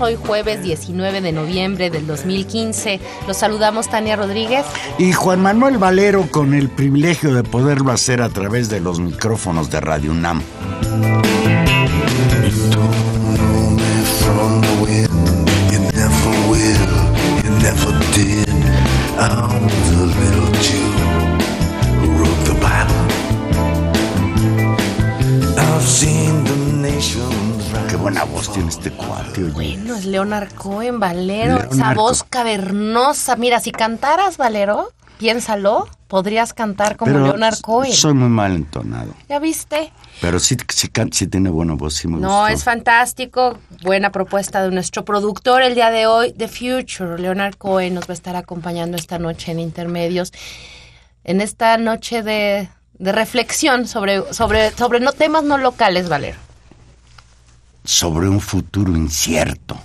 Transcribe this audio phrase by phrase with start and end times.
[0.00, 3.00] Hoy jueves 19 de noviembre del 2015.
[3.26, 4.64] Los saludamos Tania Rodríguez.
[4.98, 9.70] Y Juan Manuel Valero con el privilegio de poderlo hacer a través de los micrófonos
[9.70, 10.42] de Radio UNAM.
[30.12, 31.58] Leonard Cohen, Valero.
[31.70, 33.36] esa voz cavernosa.
[33.36, 37.92] Mira, si cantaras, Valero, piénsalo, podrías cantar como Leonard Cohen.
[37.92, 39.14] Soy muy mal entonado.
[39.28, 39.92] ¿Ya viste?
[40.20, 43.58] Pero sí, sí, sí tiene buena voz, sí me No, es fantástico.
[43.82, 47.18] Buena propuesta de nuestro productor el día de hoy, The Future.
[47.18, 50.32] Leonard Cohen nos va a estar acompañando esta noche en Intermedios.
[51.24, 52.68] En esta noche de,
[52.98, 56.38] de reflexión sobre, sobre, sobre no, temas no locales, Valero
[57.84, 59.76] sobre un futuro incierto.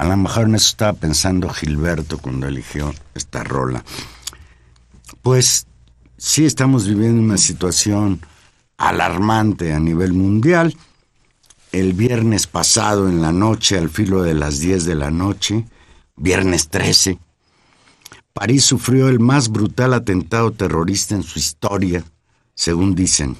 [0.00, 3.84] A lo mejor en eso estaba pensando Gilberto cuando eligió esta rola.
[5.20, 5.66] Pues
[6.16, 8.18] sí estamos viviendo una situación
[8.78, 10.74] alarmante a nivel mundial.
[11.70, 15.66] El viernes pasado en la noche, al filo de las 10 de la noche,
[16.16, 17.18] viernes 13,
[18.32, 22.02] París sufrió el más brutal atentado terrorista en su historia,
[22.54, 23.36] según dicen,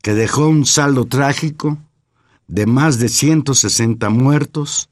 [0.00, 1.76] que dejó un saldo trágico
[2.48, 4.88] de más de 160 muertos,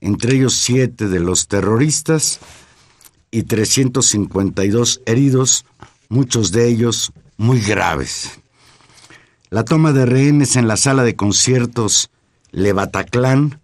[0.00, 2.40] entre ellos siete de los terroristas
[3.30, 5.64] y 352 heridos,
[6.08, 8.40] muchos de ellos muy graves.
[9.50, 12.10] La toma de rehenes en la sala de conciertos
[12.50, 13.60] Le Bataclan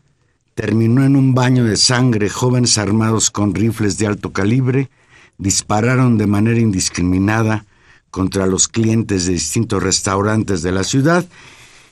[0.55, 2.29] terminó en un baño de sangre.
[2.29, 4.91] Jóvenes armados con rifles de alto calibre
[5.39, 7.65] dispararon de manera indiscriminada
[8.11, 11.27] contra los clientes de distintos restaurantes de la ciudad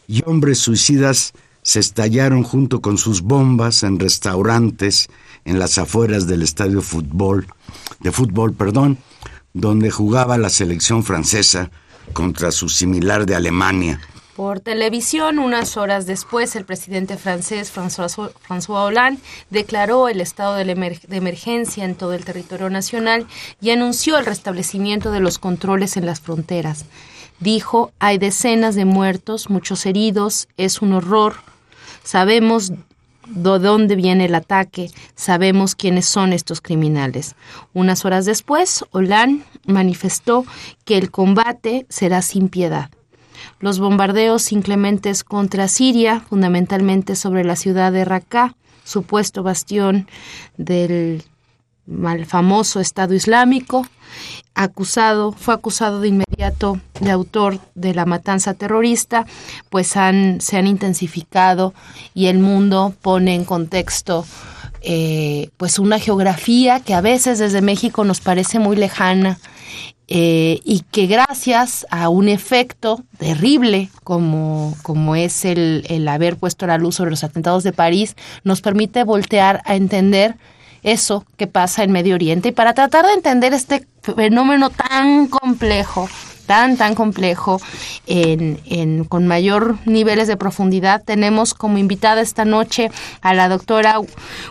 [0.06, 5.08] y hombres suicidas se estallaron junto con sus bombas en restaurantes
[5.44, 7.46] en las afueras del estadio fútbol,
[8.00, 8.98] de fútbol, perdón,
[9.54, 11.70] donde jugaba la selección francesa
[12.12, 14.00] contra su similar de Alemania.
[14.34, 19.20] Por televisión, unas horas después, el presidente francés François, François Hollande
[19.50, 23.26] declaró el estado de, de, emergencia en todo el territorio nacional
[23.60, 26.86] y anunció el restablecimiento de los controles en las fronteras.
[27.40, 31.34] Dijo, hay decenas de muertos, muchos heridos, es un horror,
[32.04, 32.72] Sabemos
[33.26, 37.34] de dónde viene el ataque, sabemos quiénes son estos criminales.
[37.72, 40.44] Unas horas después, Hollande manifestó
[40.84, 42.90] que el combate será sin piedad.
[43.60, 50.08] Los bombardeos inclementes contra Siria, fundamentalmente sobre la ciudad de Raqqa, supuesto bastión
[50.56, 51.24] del
[51.86, 53.86] mal famoso Estado Islámico,
[54.54, 59.26] acusado, fue acusado de inmediato de autor de la matanza terrorista,
[59.70, 61.74] pues han, se han intensificado
[62.14, 64.24] y el mundo pone en contexto
[64.82, 69.38] eh, pues una geografía que a veces desde México nos parece muy lejana
[70.08, 76.66] eh, y que gracias a un efecto terrible como, como es el, el haber puesto
[76.66, 80.36] la luz sobre los atentados de París, nos permite voltear a entender
[80.82, 86.08] eso que pasa en Medio Oriente y para tratar de entender este fenómeno tan complejo
[86.52, 87.62] tan, tan complejo,
[88.06, 91.02] en, con mayor niveles de profundidad.
[91.02, 92.90] Tenemos como invitada esta noche
[93.22, 93.98] a la doctora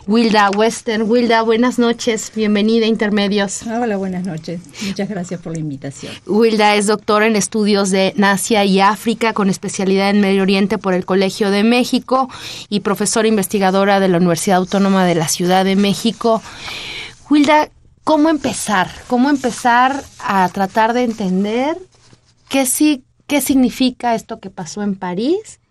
[0.08, 1.04] Wilda Western.
[1.08, 3.62] Wilda, buenas noches, bienvenida a Intermedios.
[3.68, 4.62] Hola, buenas noches.
[4.84, 6.12] Muchas gracias por la invitación.
[6.26, 10.96] Wilda es doctora en estudios de Asia y África con especialidad en Medio Oriente por
[10.96, 12.30] el Colegio de México
[12.68, 16.42] y profesora investigadora de la Universidad Autónoma de la Ciudad de México.
[17.30, 17.70] Wilda,
[18.04, 18.90] ¿Cómo empezar?
[19.08, 21.78] ¿Cómo empezar a tratar de entender
[22.52, 25.62] qué, sí, qué significa esto que pasó en París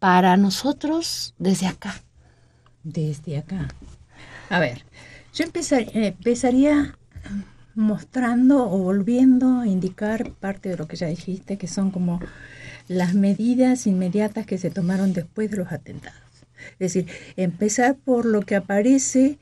[0.00, 2.02] para nosotros desde acá?
[2.82, 3.68] Desde acá.
[4.50, 4.84] A ver,
[5.32, 6.98] yo empezaría
[7.76, 12.20] mostrando o volviendo a indicar parte de lo que ya dijiste, que son como
[12.88, 16.18] las medidas inmediatas que se tomaron después de los atentados.
[16.80, 17.06] Es decir,
[17.36, 19.38] empezar por lo que aparece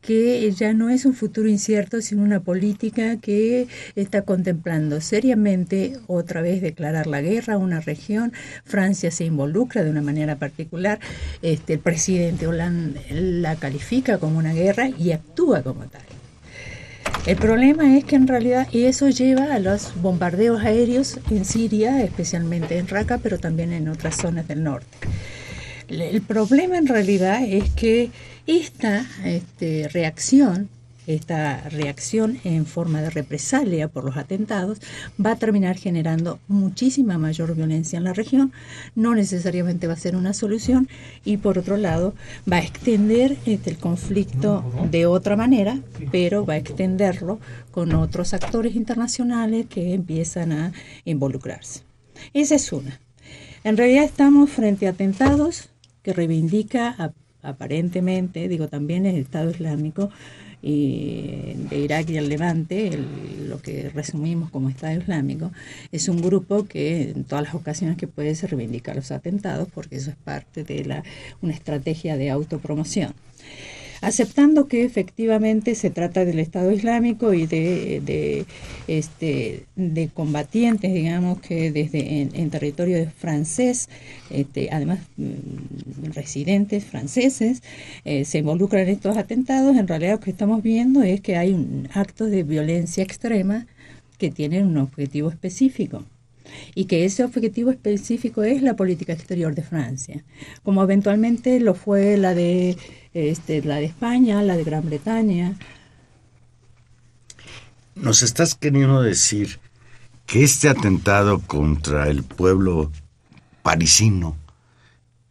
[0.00, 6.40] que ya no es un futuro incierto, sino una política que está contemplando seriamente otra
[6.40, 8.32] vez declarar la guerra a una región.
[8.64, 11.00] Francia se involucra de una manera particular.
[11.42, 16.02] Este, el presidente Hollande la califica como una guerra y actúa como tal.
[17.26, 22.78] El problema es que en realidad, eso lleva a los bombardeos aéreos en Siria, especialmente
[22.78, 24.96] en Raqqa, pero también en otras zonas del norte.
[25.88, 28.10] El problema en realidad es que
[28.50, 30.68] esta este, reacción,
[31.06, 34.80] esta reacción en forma de represalia por los atentados,
[35.24, 38.52] va a terminar generando muchísima mayor violencia en la región,
[38.96, 40.88] no necesariamente va a ser una solución
[41.24, 42.12] y por otro lado
[42.50, 45.78] va a extender este, el conflicto de otra manera,
[46.10, 47.38] pero va a extenderlo
[47.70, 50.72] con otros actores internacionales que empiezan a
[51.04, 51.82] involucrarse.
[52.34, 52.98] Esa es una.
[53.62, 55.68] En realidad estamos frente a atentados
[56.02, 56.96] que reivindica
[57.42, 60.10] aparentemente, digo también el Estado Islámico
[60.62, 62.90] y de Irak y el Levante,
[63.46, 65.50] lo que resumimos como Estado Islámico,
[65.90, 69.96] es un grupo que en todas las ocasiones que puede se reivindica los atentados porque
[69.96, 71.02] eso es parte de la,
[71.40, 73.14] una estrategia de autopromoción
[74.00, 78.46] aceptando que efectivamente se trata del Estado Islámico y de, de,
[78.88, 83.88] este, de combatientes, digamos, que desde en, territorio francés,
[84.30, 87.62] este, además mm, residentes franceses,
[88.04, 91.52] eh, se involucran en estos atentados, en realidad lo que estamos viendo es que hay
[91.52, 93.66] un acto de violencia extrema
[94.18, 96.04] que tienen un objetivo específico
[96.74, 100.24] y que ese objetivo específico es la política exterior de Francia,
[100.62, 102.76] como eventualmente lo fue la de
[103.14, 105.56] este, la de España, la de Gran Bretaña.
[107.94, 109.58] Nos estás queriendo decir
[110.26, 112.92] que este atentado contra el pueblo
[113.62, 114.36] parisino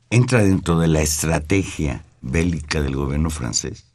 [0.09, 3.88] entra dentro de la estrategia bélica del gobierno francés.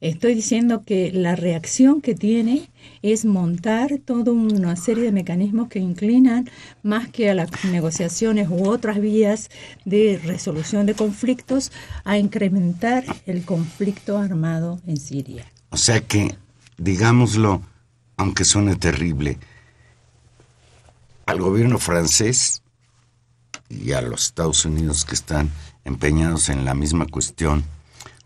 [0.00, 2.70] Estoy diciendo que la reacción que tiene
[3.02, 6.48] es montar toda una serie de mecanismos que inclinan
[6.82, 9.50] más que a las negociaciones u otras vías
[9.84, 11.70] de resolución de conflictos
[12.04, 15.44] a incrementar el conflicto armado en Siria.
[15.68, 16.34] O sea que,
[16.78, 17.60] digámoslo,
[18.16, 19.38] aunque suene terrible,
[21.26, 22.62] al gobierno francés
[23.68, 25.50] y a los Estados Unidos que están
[25.84, 27.64] empeñados en la misma cuestión,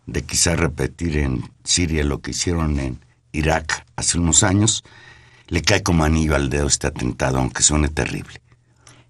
[0.07, 3.01] de quizá repetir en Siria lo que hicieron en
[3.33, 4.85] Irak hace unos años,
[5.49, 8.41] le cae como anillo al dedo este atentado, aunque suene terrible.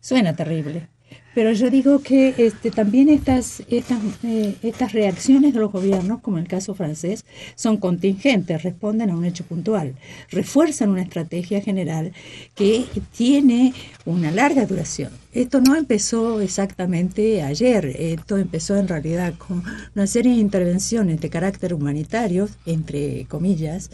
[0.01, 0.89] Suena terrible.
[1.35, 6.39] Pero yo digo que este, también estas, estas, eh, estas reacciones de los gobiernos, como
[6.39, 7.25] el caso francés,
[7.57, 9.95] son contingentes, responden a un hecho puntual,
[10.31, 12.13] refuerzan una estrategia general
[12.55, 12.85] que
[13.17, 13.75] tiene
[14.05, 15.11] una larga duración.
[15.33, 19.65] Esto no empezó exactamente ayer, esto empezó en realidad con
[19.97, 23.91] una serie de intervenciones de carácter humanitario, entre comillas,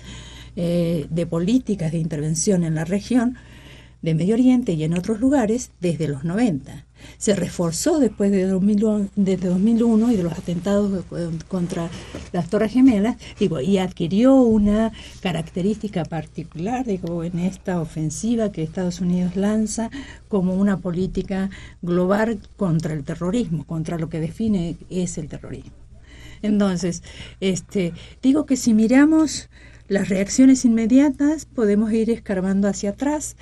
[0.57, 3.39] eh, de políticas de intervención en la región
[4.03, 6.85] de Medio Oriente y en otros lugares desde los 90
[7.19, 11.05] se reforzó después de 2001, desde 2001 y de los atentados
[11.49, 11.89] contra
[12.33, 19.37] las Torres Gemelas, y adquirió una característica particular, digo, en esta ofensiva que Estados Unidos
[19.37, 19.91] lanza
[20.29, 21.51] como una política
[21.83, 25.73] global contra el terrorismo, contra lo que define es el terrorismo.
[26.43, 27.03] Entonces,
[27.41, 27.93] este,
[28.23, 29.51] digo que si miramos
[29.91, 33.37] las reacciones inmediatas podemos ir escarbando hacia atrás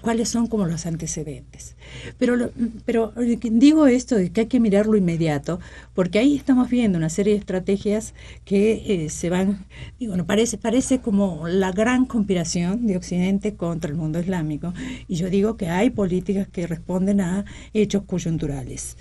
[0.00, 1.76] cuáles son como los antecedentes.
[2.16, 2.50] Pero,
[2.86, 5.60] pero digo esto de que hay que mirar lo inmediato,
[5.92, 8.14] porque ahí estamos viendo una serie de estrategias
[8.46, 9.66] que eh, se van,
[10.00, 14.72] digo, no, parece, parece como la gran conspiración de Occidente contra el mundo islámico.
[15.08, 17.44] Y yo digo que hay políticas que responden a
[17.74, 18.96] hechos coyunturales.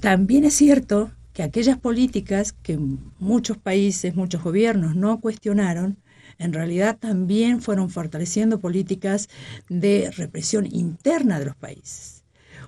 [0.00, 2.78] También es cierto que aquellas políticas que
[3.18, 5.96] muchos países, muchos gobiernos no cuestionaron,
[6.38, 9.28] en realidad también fueron fortaleciendo políticas
[9.68, 12.24] de represión interna de los países.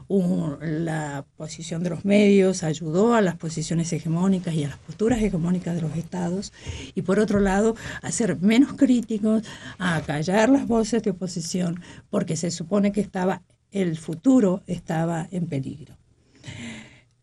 [0.09, 5.75] la posición de los medios ayudó a las posiciones hegemónicas y a las posturas hegemónicas
[5.75, 6.53] de los estados
[6.95, 9.43] y por otro lado a ser menos críticos,
[9.79, 11.81] a callar las voces de oposición
[12.11, 13.43] porque se supone que estaba
[13.73, 15.97] el futuro estaba en peligro.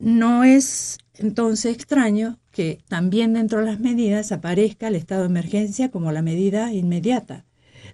[0.02, 5.92] No es entonces extraño que también dentro de las medidas aparezca el estado de emergencia
[5.92, 7.46] como la medida inmediata.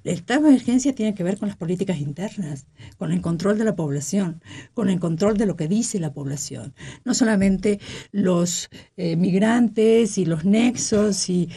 [0.05, 2.65] El estado de emergencia tiene que ver con las políticas internas,
[2.97, 4.41] con el control de la población,
[4.73, 6.73] con el control de lo que dice la población.
[7.03, 7.81] No solamente
[8.13, 11.49] los eh, migrantes y los nexos y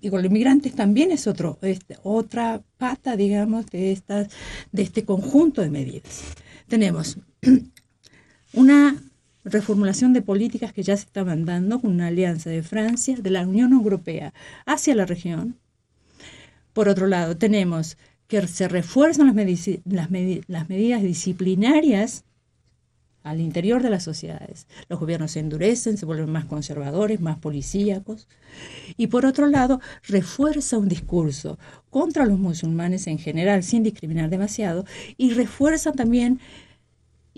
[0.00, 1.58] digo, los migrantes también es otro,
[2.04, 4.28] otra pata, digamos, de estas,
[4.70, 6.22] de este conjunto de medidas.
[6.68, 7.18] Tenemos
[8.52, 8.96] una
[9.48, 13.46] reformulación de políticas que ya se estaban dando con una alianza de Francia, de la
[13.46, 14.32] Unión Europea
[14.66, 15.56] hacia la región.
[16.72, 17.96] Por otro lado, tenemos
[18.28, 20.10] que se refuerzan las,
[20.46, 22.24] las medidas disciplinarias
[23.22, 24.66] al interior de las sociedades.
[24.88, 28.28] Los gobiernos se endurecen, se vuelven más conservadores, más policíacos.
[28.96, 31.58] Y por otro lado, refuerza un discurso
[31.90, 34.84] contra los musulmanes en general, sin discriminar demasiado,
[35.16, 36.40] y refuerza también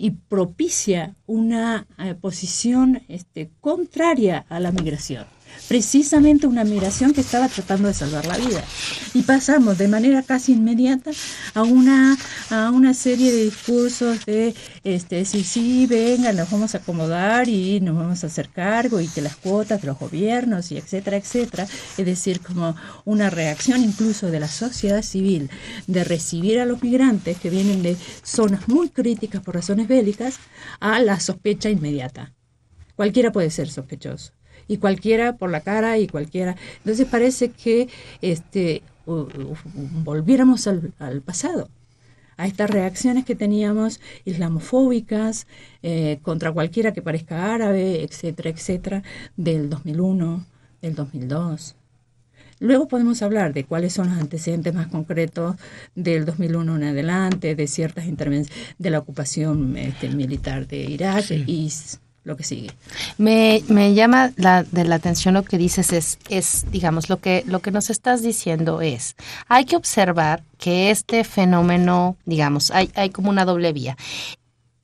[0.01, 5.25] y propicia una eh, posición este, contraria a la migración
[5.67, 8.61] precisamente una migración que estaba tratando de salvar la vida.
[9.13, 11.11] Y pasamos de manera casi inmediata
[11.53, 12.17] a una,
[12.49, 14.53] a una serie de discursos de,
[14.83, 19.07] este, sí, sí, venga, nos vamos a acomodar y nos vamos a hacer cargo y
[19.07, 21.67] que las cuotas de los gobiernos y etcétera, etcétera.
[21.97, 25.49] Es decir, como una reacción incluso de la sociedad civil
[25.87, 30.35] de recibir a los migrantes que vienen de zonas muy críticas por razones bélicas
[30.79, 32.33] a la sospecha inmediata.
[32.95, 34.33] Cualquiera puede ser sospechoso
[34.71, 36.55] y cualquiera por la cara y cualquiera.
[36.77, 37.89] Entonces parece que
[38.21, 41.67] este, volviéramos al, pasado
[42.37, 45.45] a estas reacciones que teníamos islamofóbicas
[45.83, 49.03] eh, contra cualquiera que parezca árabe, etcétera, etcétera,
[49.35, 50.45] del 2001,
[50.81, 51.75] del 2002.
[52.59, 55.57] Luego podemos hablar de cuáles son los antecedentes más concretos
[55.95, 61.69] del 2001 en adelante, de ciertas intervenciones, de la ocupación este, militar de Irak y
[62.23, 62.71] lo que sigue.
[63.17, 67.43] Me, me llama la, de la atención lo que dices es, es, digamos, lo que,
[67.47, 69.15] lo que nos estás diciendo es,
[69.47, 73.97] hay que observar que este fenómeno, digamos, hay, hay como una doble vía.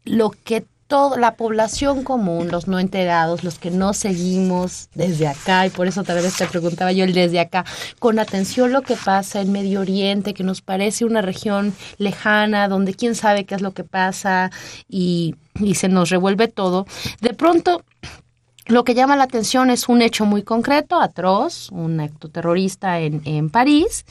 [0.04, 5.66] Lo que toda la población común, los no enterados, los que no seguimos desde acá,
[5.66, 7.66] y por eso tal vez te preguntaba yo el desde acá,
[8.00, 12.94] con atención lo que pasa en Medio Oriente, que nos parece una región lejana, donde
[12.94, 14.52] quién sabe qué es lo que pasa
[14.88, 16.86] y, y se nos revuelve todo,
[17.22, 17.84] de pronto
[18.68, 23.22] lo que llama la atención es un hecho muy concreto, atroz, un acto terrorista en,
[23.24, 24.06] en París,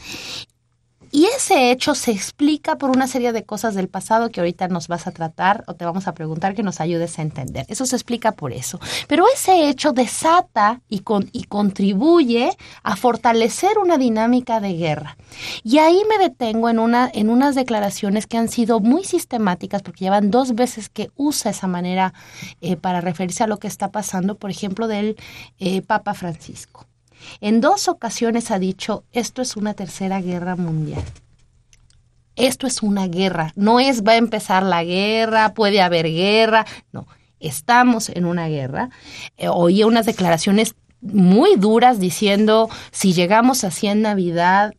[1.17, 4.87] y ese hecho se explica por una serie de cosas del pasado que ahorita nos
[4.87, 7.65] vas a tratar o te vamos a preguntar que nos ayudes a entender.
[7.71, 8.79] Eso se explica por eso.
[9.09, 15.17] Pero ese hecho desata y, y contribuye a fortalecer una dinámica de guerra.
[15.65, 20.05] Y ahí me detengo en, una, en unas declaraciones que han sido muy sistemáticas porque
[20.05, 22.13] llevan dos veces que usa esa manera
[22.61, 25.17] eh, para referirse a lo que está pasando, por ejemplo, del
[25.61, 26.85] eh, Papa Francisco.
[27.41, 31.03] En dos ocasiones ha dicho, esto es una tercera guerra mundial.
[32.37, 33.53] Esto es una guerra.
[33.57, 36.67] No es va a empezar la guerra, puede haber guerra.
[36.93, 37.07] No,
[37.41, 38.91] estamos en una guerra.
[39.37, 44.75] Eh, oía unas declaraciones muy duras diciendo, si llegamos así en Navidad,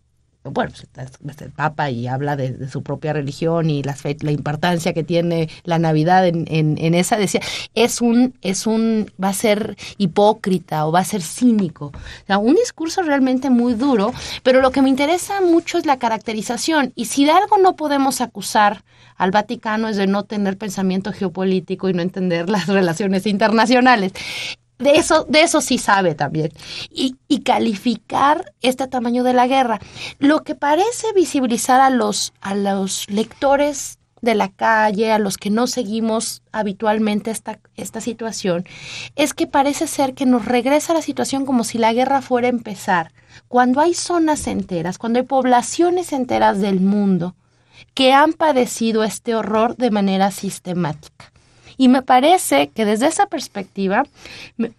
[0.51, 3.96] bueno, pues, es el Papa y habla de, su propia religión y la,
[4.32, 7.42] importancia que tiene la Navidad en, esa, decía,
[7.75, 11.92] es un, es un, va a ser hipócrita o va a ser cínico.
[12.27, 14.13] Un discurso realmente muy duro,
[14.44, 16.94] pero lo que me interesa mucho es la caracterización.
[16.96, 18.84] Y si de algo no podemos acusar
[19.16, 24.13] al Vaticano es de no tener pensamiento geopolítico y no entender las relaciones internacionales
[24.79, 26.51] de eso, de eso sí sabe también.
[26.91, 29.79] Y, y, calificar este tamaño de la guerra.
[30.19, 35.50] Lo que parece visibilizar a los, a los lectores de la calle, a los que
[35.50, 38.65] no seguimos habitualmente esta, esta situación,
[39.15, 42.51] es que parece ser que nos regresa la situación como si la guerra fuera a
[42.51, 43.13] empezar.
[43.48, 47.36] Cuando hay zonas enteras, cuando hay poblaciones enteras del mundo
[47.93, 51.31] que han padecido este horror de manera sistemática.
[51.77, 54.05] Y me parece que desde esa perspectiva,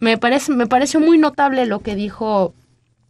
[0.00, 2.54] me, parece, me pareció muy notable lo que dijo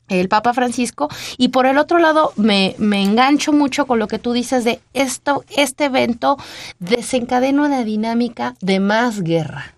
[0.09, 4.19] el Papa Francisco y por el otro lado me, me, engancho mucho con lo que
[4.19, 6.39] tú dices de esto, este evento
[6.79, 9.75] desencadena una dinámica de más guerra.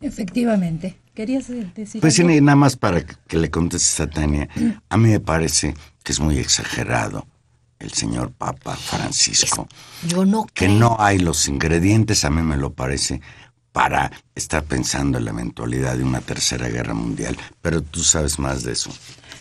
[0.00, 0.96] Efectivamente.
[1.14, 2.00] ¿Querías decir?
[2.00, 4.48] Pues nada más para que le contestes a Tania.
[4.88, 7.26] A mí me parece que es muy exagerado
[7.80, 9.66] el señor Papa Francisco.
[10.06, 13.20] Yo no Que no hay los ingredientes, a mí me lo parece,
[13.72, 17.36] para estar pensando en la eventualidad de una tercera guerra mundial.
[17.62, 18.90] Pero tú sabes más de eso.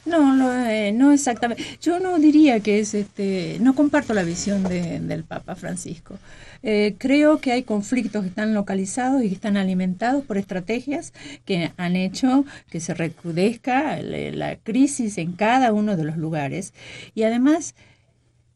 [0.06, 1.64] No, no, eh, no exactamente.
[1.82, 6.18] Yo no diría que es este, no comparto la visión del Papa Francisco.
[6.64, 11.14] Eh, creo que hay conflictos que están localizados y que están alimentados por estrategias
[11.46, 16.74] que han hecho que se recrudezca la crisis en cada uno de los lugares.
[17.14, 17.76] Y además,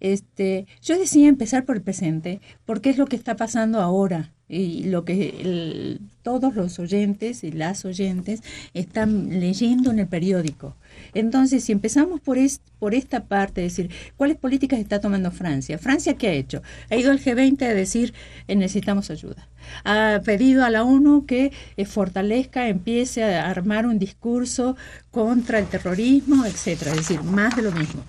[0.03, 4.83] este, yo decía empezar por el presente, porque es lo que está pasando ahora y
[4.83, 8.43] lo que todos los oyentes y las oyentes
[8.75, 10.75] están leyendo en el periódico.
[11.13, 12.37] Entonces, si empezamos por,
[12.79, 15.77] por esta parte, decir, ¿cuáles políticas está tomando Francia?
[15.77, 16.61] ¿Francia qué ha hecho?
[16.89, 18.13] Ha ido al G20 a decir,
[18.47, 19.47] eh, necesitamos ayuda.
[19.85, 24.75] Ha pedido a la ONU que eh, fortalezca, empiece a armar un discurso
[25.11, 28.03] contra el terrorismo, etcétera, es decir, más de lo mismo.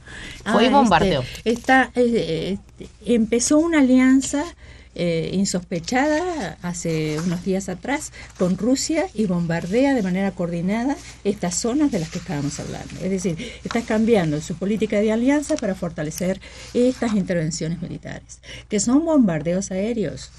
[0.44, 1.22] Fue ah, bombardeo.
[1.22, 2.58] Este, está, eh,
[3.04, 4.44] empezó una alianza
[4.94, 11.90] eh, insospechada hace unos días atrás con Rusia y bombardea de manera coordinada estas zonas
[11.90, 12.94] de las que estábamos hablando.
[13.02, 16.40] Es decir, está cambiando su política de alianza para fortalecer
[16.74, 20.30] estas intervenciones militares, que son bombardeos aéreos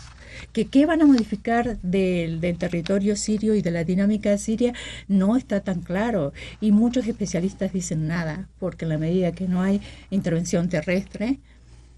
[0.51, 4.73] que qué van a modificar del, del, territorio sirio y de la dinámica siria
[5.07, 9.61] no está tan claro y muchos especialistas dicen nada porque en la medida que no
[9.61, 11.39] hay intervención terrestre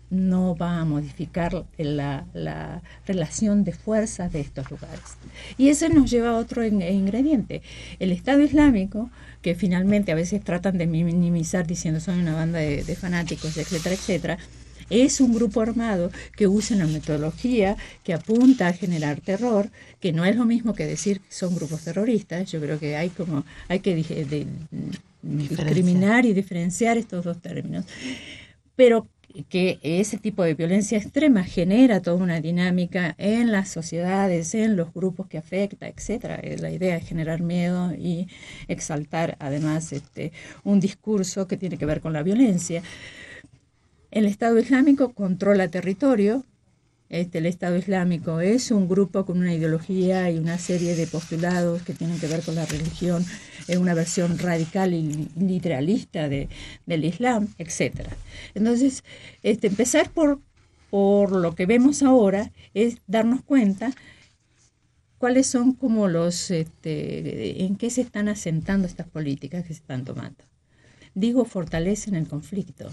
[0.10, 5.18] no va a modificar la, la, relación de fuerzas de estos lugares.
[5.58, 7.62] Y eso nos lleva a otro ingrediente.
[8.00, 9.10] El Estado Islámico,
[9.42, 14.38] que finalmente a veces tratan de minimizar diciendo son una banda de, fanáticos, etcétera, etcétera,
[14.90, 20.24] es un grupo armado que usa una metodología que apunta a generar terror, que no
[20.24, 22.50] es lo mismo que decir que son grupos terroristas.
[22.50, 23.94] Yo creo que hay como hay que
[25.22, 27.84] discriminar y diferenciar estos dos términos.
[28.78, 29.08] Pero
[29.44, 34.94] que ese tipo de violencia extrema genera toda una dinámica en las sociedades, en los
[34.94, 36.42] grupos que afecta, etcétera.
[36.60, 38.28] La idea es generar miedo y
[38.68, 40.32] exaltar además este,
[40.64, 42.82] un discurso que tiene que ver con la violencia.
[44.12, 46.46] El Estado Islámico controla territorio,
[47.10, 51.82] este, el Estado Islámico es un grupo con una ideología y una serie de postulados
[51.84, 53.26] que tienen que ver con la religión,
[53.68, 56.50] es una versión radical y literalista de,
[56.86, 58.10] del Islam, etc.
[58.56, 59.04] Entonces,
[59.44, 60.42] este, empezar por,
[60.90, 63.92] por lo que vemos ahora es darnos cuenta
[65.18, 70.04] cuáles son como los, este, en qué se están asentando estas políticas que se están
[70.04, 70.44] tomando.
[71.16, 72.92] Digo, fortalecen el conflicto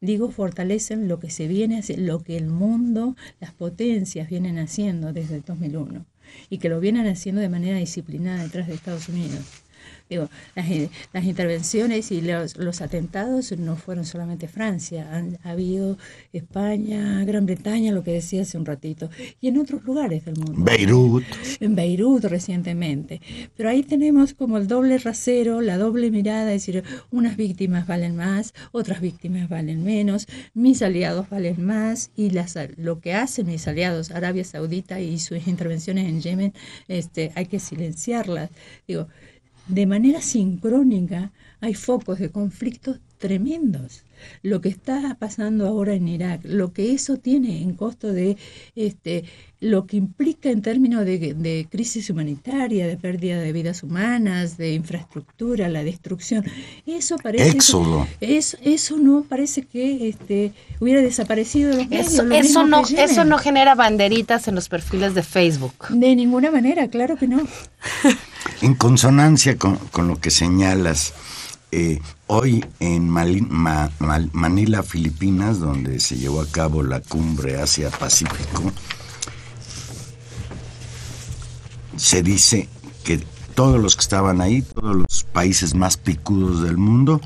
[0.00, 5.36] digo, fortalecen lo que se viene, lo que el mundo, las potencias vienen haciendo desde
[5.36, 6.04] el 2001
[6.50, 9.44] y que lo vienen haciendo de manera disciplinada detrás de Estados Unidos.
[10.08, 15.98] Digo, las, intervenciones y los, atentados no fueron solamente Francia, han ha habido
[16.32, 20.62] España, Gran Bretaña, lo que decía hace un ratito, y en otros lugares del mundo.
[20.62, 21.24] Beirut.
[21.60, 23.20] En Beirut recientemente.
[23.56, 28.16] Pero ahí tenemos como el doble rasero, la doble mirada, es decir, unas víctimas valen
[28.16, 33.66] más, otras víctimas valen menos, mis aliados valen más, y las, lo que hacen mis
[33.66, 36.52] aliados, Arabia Saudita y sus intervenciones en Yemen,
[36.88, 38.50] este, hay que silenciarlas.
[38.86, 39.08] Digo,
[39.68, 44.02] de manera sincrónica hay focos de conflictos tremendos.
[44.42, 48.36] Lo que está pasando ahora en Irak, lo que eso tiene en costo de
[48.74, 49.24] este,
[49.60, 55.68] lo que implica en términos de, crisis humanitaria, de pérdida de vidas humanas, de infraestructura,
[55.68, 56.44] la destrucción,
[56.86, 58.06] eso parece Éxodo.
[58.20, 63.38] eso, eso no parece que este, hubiera desaparecido de los eso, eso no, eso no
[63.38, 65.88] genera banderitas en los perfiles de Facebook.
[65.90, 67.40] De ninguna manera, claro que no.
[68.60, 71.14] en consonancia con, lo que señalas,
[71.72, 78.72] eh, hoy en Manila, Filipinas, donde se llevó a cabo la cumbre Asia-Pacífico,
[81.96, 82.68] se dice
[83.04, 83.18] que
[83.54, 87.20] todos los que estaban ahí, todos los países más picudos del mundo,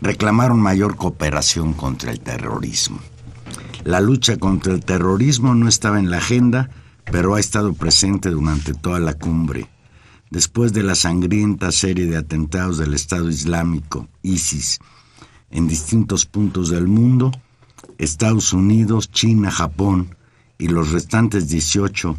[0.00, 3.00] reclamaron mayor cooperación contra el terrorismo.
[3.84, 6.70] La lucha contra el terrorismo no estaba en la agenda,
[7.10, 9.68] pero ha estado presente durante toda la cumbre.
[10.30, 14.78] Después de la sangrienta serie de atentados del Estado Islámico, ISIS,
[15.50, 17.32] en distintos puntos del mundo,
[17.98, 20.14] Estados Unidos, China, Japón
[20.58, 22.16] y los restantes 18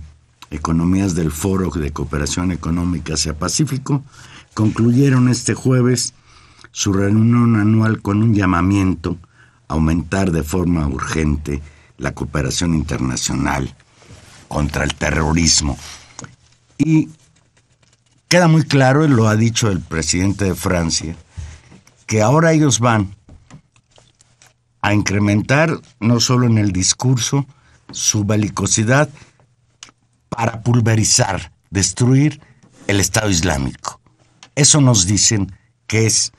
[0.52, 4.04] economías del Foro de Cooperación Económica Asia-Pacífico
[4.54, 6.14] concluyeron este jueves
[6.72, 9.18] su reunión anual con un llamamiento
[9.70, 11.62] a aumentar de forma urgente
[11.98, 13.74] la cooperación internacional
[14.52, 15.78] contra el terrorismo.
[16.78, 17.08] Y
[18.28, 21.16] queda muy claro, y lo ha dicho el presidente de Francia,
[22.06, 23.16] que ahora ellos van
[24.82, 27.46] a incrementar no solo en el discurso
[27.92, 29.08] su belicosidad
[30.28, 32.42] para pulverizar, destruir
[32.88, 34.02] el Estado Islámico.
[34.56, 35.56] Eso nos dicen
[35.88, 36.34] que es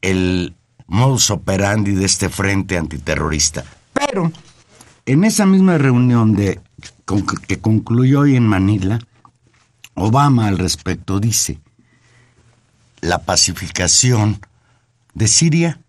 [0.00, 3.62] el modus operandi de este frente antiterrorista.
[3.92, 4.32] Pero
[5.04, 6.60] en esa misma reunión de,
[7.46, 8.98] que concluyó hoy en Manila,
[9.94, 11.58] Obama al respecto dice,
[13.00, 14.40] la pacificación
[15.14, 15.80] de Siria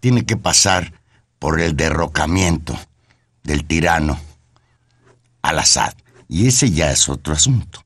[0.00, 0.92] tiene que pasar
[1.38, 2.78] por el derrocamiento
[3.42, 4.18] del tirano
[5.42, 5.94] al-Assad.
[6.28, 7.82] Y ese ya es otro asunto,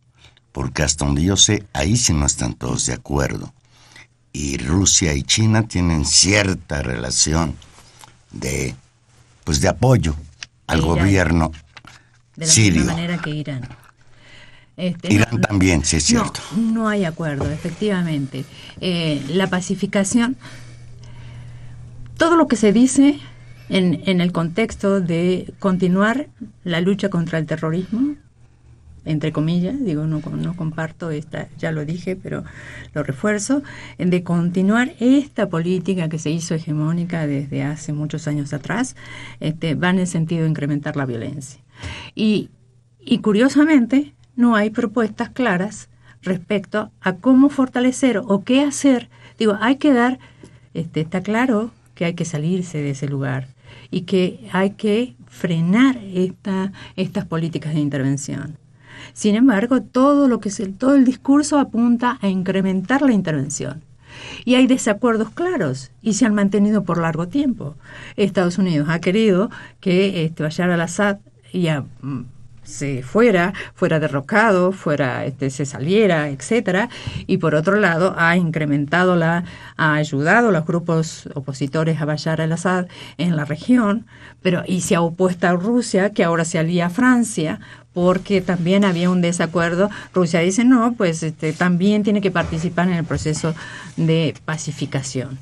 [0.52, 3.52] porque hasta donde yo sé, ahí sí no están todos de acuerdo.
[4.32, 7.56] Y Rusia y China tienen cierta relación
[8.30, 8.74] de,
[9.44, 10.16] pues de apoyo
[10.66, 11.52] al gobierno
[12.36, 12.80] de la sirio.
[12.80, 13.62] misma manera que Irán.
[14.76, 16.40] Este, Irán no, también, sí es cierto.
[16.56, 18.44] No, no hay acuerdo, efectivamente.
[18.80, 20.36] Eh, la pacificación,
[22.16, 23.18] todo lo que se dice
[23.68, 26.28] en, en el contexto de continuar
[26.64, 28.16] la lucha contra el terrorismo,
[29.04, 32.44] entre comillas, digo, no, no comparto esta, ya lo dije, pero
[32.94, 33.62] lo refuerzo,
[33.98, 38.94] de continuar esta política que se hizo hegemónica desde hace muchos años atrás,
[39.40, 41.61] este, va en el sentido de incrementar la violencia.
[42.14, 42.50] Y,
[43.22, 45.88] curiosamente, no hay propuestas claras
[46.22, 49.08] respecto a cómo fortalecer o qué hacer.
[49.38, 50.18] Digo, hay que dar,
[50.74, 53.48] este, está claro que hay que salirse de ese lugar
[53.90, 58.56] y que hay que frenar esta, estas políticas de intervención.
[59.12, 63.82] Sin embargo, todo lo que es el, todo el discurso apunta a incrementar la intervención.
[64.44, 67.76] Y hay desacuerdos claros y se han mantenido por largo tiempo.
[68.16, 71.18] Estados Unidos ha querido que este, al-Assad
[71.60, 71.84] ya
[72.64, 76.88] se fuera, fuera derrocado, fuera, este, se saliera, etcétera,
[77.26, 79.44] y por otro lado ha incrementado la,
[79.76, 82.86] ha ayudado a los grupos opositores a Bashar al-Assad
[83.18, 84.06] en la región,
[84.42, 87.60] pero y se ha opuesto a Rusia, que ahora se alía a Francia,
[87.92, 89.90] porque también había un desacuerdo.
[90.14, 93.54] Rusia dice no, pues este, también tiene que participar en el proceso
[93.96, 95.38] de pacificación.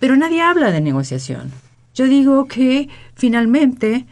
[0.00, 1.52] Pero nadie habla de negociación.
[1.94, 4.06] Yo digo que finalmente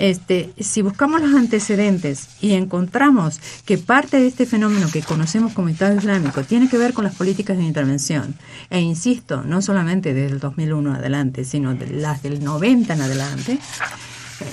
[0.00, 5.68] este, si buscamos los antecedentes y encontramos que parte de este fenómeno que conocemos como
[5.68, 8.34] Estado Islámico tiene que ver con las políticas de intervención,
[8.70, 13.58] e insisto, no solamente desde el 2001 adelante, sino de las del 90 en adelante,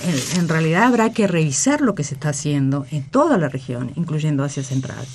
[0.04, 3.90] en, en realidad habrá que revisar lo que se está haciendo en toda la región,
[3.96, 5.06] incluyendo Asia Central.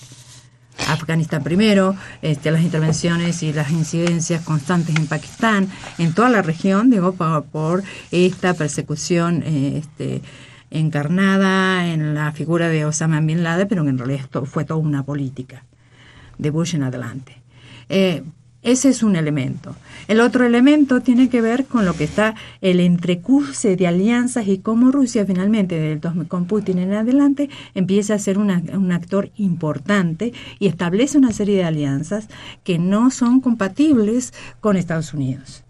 [0.87, 6.89] Afganistán primero, este, las intervenciones y las incidencias constantes en Pakistán, en toda la región,
[6.89, 10.21] digo, por, esta persecución eh, este,
[10.71, 15.63] encarnada en la figura de Osama Bin Laden, pero en realidad fue toda una política
[16.37, 17.37] de Bush en adelante.
[17.89, 18.23] Eh,
[18.63, 19.75] ese es un elemento.
[20.07, 24.57] El otro elemento tiene que ver con lo que está el entrecurse de alianzas y
[24.57, 31.17] cómo Rusia finalmente, con Putin en adelante, empieza a ser un actor importante y establece
[31.17, 32.27] una serie de alianzas
[32.63, 35.63] que no son compatibles con Estados Unidos.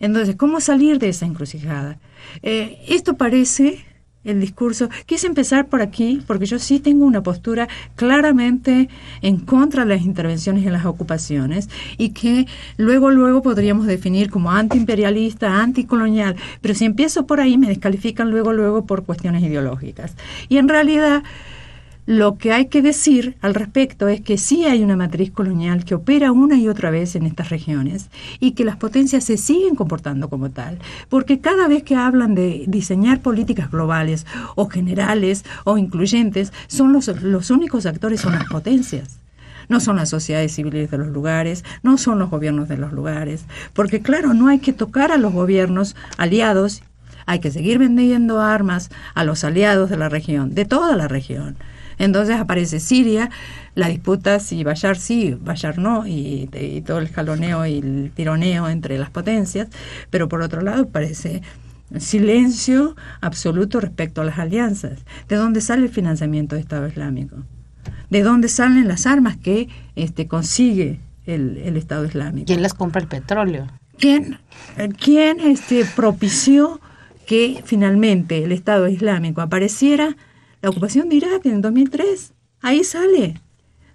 [0.00, 1.98] Entonces, ¿cómo salir de esa encrucijada?
[2.42, 3.84] Eh, esto parece
[4.24, 4.88] el discurso.
[5.06, 8.88] Quise empezar por aquí porque yo sí tengo una postura claramente
[9.22, 14.50] en contra de las intervenciones en las ocupaciones y que luego luego podríamos definir como
[14.50, 20.14] antiimperialista, anticolonial, pero si empiezo por ahí me descalifican luego luego por cuestiones ideológicas.
[20.48, 21.22] Y en realidad
[22.08, 25.94] lo que hay que decir al respecto es que sí hay una matriz colonial que
[25.94, 28.08] opera una y otra vez en estas regiones
[28.40, 30.78] y que las potencias se siguen comportando como tal,
[31.10, 37.08] porque cada vez que hablan de diseñar políticas globales o generales o incluyentes, son los,
[37.20, 39.18] los únicos actores son las potencias
[39.68, 43.44] no son las sociedades civiles de los lugares, no son los gobiernos de los lugares,
[43.74, 46.82] porque claro, no hay que tocar a los gobiernos aliados,
[47.26, 51.58] hay que seguir vendiendo armas a los aliados de la región, de toda la región.
[51.98, 53.30] Entonces aparece Siria,
[53.74, 58.68] la disputa si Bayar sí, Bayar no, y, y, todo el jaloneo y el tironeo
[58.68, 59.68] entre las potencias,
[60.10, 61.42] pero por otro lado aparece
[61.98, 65.00] silencio absoluto respecto a las alianzas.
[65.28, 67.36] ¿De dónde sale el financiamiento del Estado Islámico?
[68.10, 72.46] ¿De dónde salen las armas que este, consigue el, Estado Islámico?
[72.46, 73.66] ¿Quién les compra el petróleo?
[73.98, 74.38] ¿Quién,
[75.02, 76.80] quién este, propició
[77.26, 80.16] que finalmente el Estado Islámico apareciera?
[80.60, 82.32] La ocupación de Irak en el 2003.
[82.60, 83.40] Ahí sale.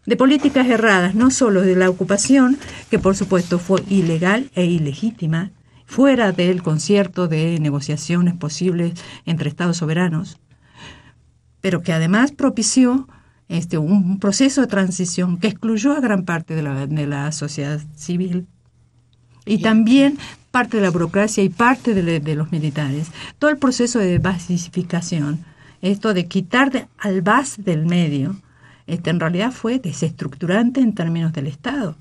[0.06, 2.58] De políticas erradas, no solo de la ocupación,
[2.89, 5.52] que por supuesto fue ilegal e ilegítima,
[5.86, 8.93] fuera del concierto de negociaciones posibles
[9.26, 10.39] entre Estados soberanos,
[11.62, 13.08] pero que además propició
[13.47, 17.80] este, un proceso de transición que excluyó a gran parte de la, de la sociedad
[17.95, 18.47] civil
[19.45, 20.17] y también
[20.52, 23.08] parte de la burocracia y parte de, los militares.
[23.39, 25.43] Todo el proceso de basificación,
[25.84, 28.38] esto de quitar al bas del medio,
[28.88, 31.96] este, en realidad fue desestructurante en términos del Estado.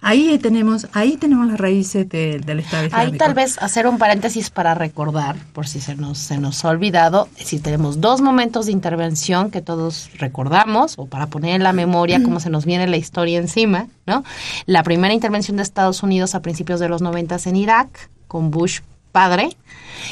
[0.00, 2.96] Ahí tenemos, ahí tenemos las raíces del Estado Islámico.
[2.96, 6.68] Ahí tal vez hacer un paréntesis para recordar, por si se nos, se nos ha
[6.68, 11.72] olvidado, si tenemos dos momentos de intervención que todos recordamos, o para poner en la
[11.72, 14.24] memoria cómo se nos viene la historia encima, ¿no?
[14.66, 18.80] La primera intervención de Estados Unidos a principios de los noventas en Irak, con Bush
[19.14, 19.56] padre,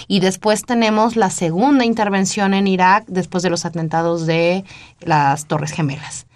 [0.07, 4.65] y después tenemos la segunda intervención en Irak después de los atentados de
[5.01, 6.27] las Torres Gemelas.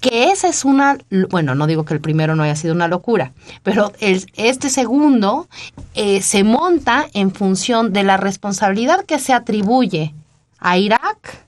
[0.00, 0.96] Que esa es una,
[1.28, 5.48] bueno, no digo que el primero no haya sido una locura, pero este segundo
[5.94, 10.14] eh, se monta en función de la responsabilidad que se atribuye
[10.58, 11.46] a Irak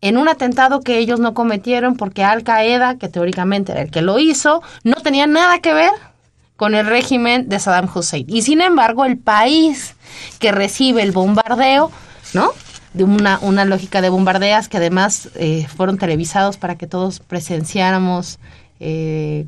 [0.00, 4.00] en un atentado que ellos no cometieron porque Al Qaeda, que teóricamente era el que
[4.00, 5.92] lo hizo, no tenía nada que ver
[6.60, 8.26] con el régimen de Saddam Hussein.
[8.28, 9.94] Y sin embargo, el país
[10.40, 11.90] que recibe el bombardeo,
[12.34, 12.50] ¿no?
[12.92, 18.40] de una, una lógica de bombardeas que además eh, fueron televisados para que todos presenciáramos.
[18.78, 19.46] Eh,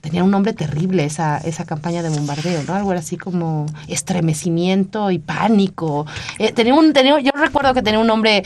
[0.00, 2.76] tenía un nombre terrible esa, esa campaña de bombardeo, ¿no?
[2.76, 6.06] Algo así como estremecimiento y pánico.
[6.38, 8.42] Eh, tenía un, tenía, yo recuerdo que tenía un nombre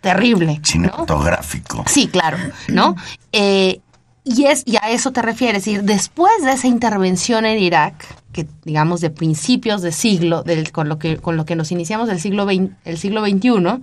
[0.00, 0.58] terrible.
[0.64, 1.84] Cinematográfico.
[1.86, 2.96] Sí, claro, ¿no?
[3.30, 3.80] Eh,
[4.24, 8.46] y, es, y a eso te refieres, decir, después de esa intervención en Irak, que
[8.64, 12.20] digamos de principios de siglo, del, con, lo que, con lo que nos iniciamos el
[12.20, 13.82] siglo, el siglo XXI,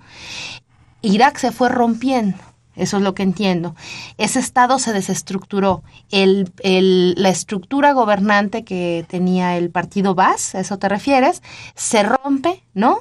[1.02, 2.38] Irak se fue rompiendo.
[2.76, 3.76] Eso es lo que entiendo.
[4.18, 5.84] Ese Estado se desestructuró.
[6.12, 11.44] El, el, la estructura gobernante que tenía el partido Bas, a eso te refieres,
[11.76, 13.00] se rompe, ¿no?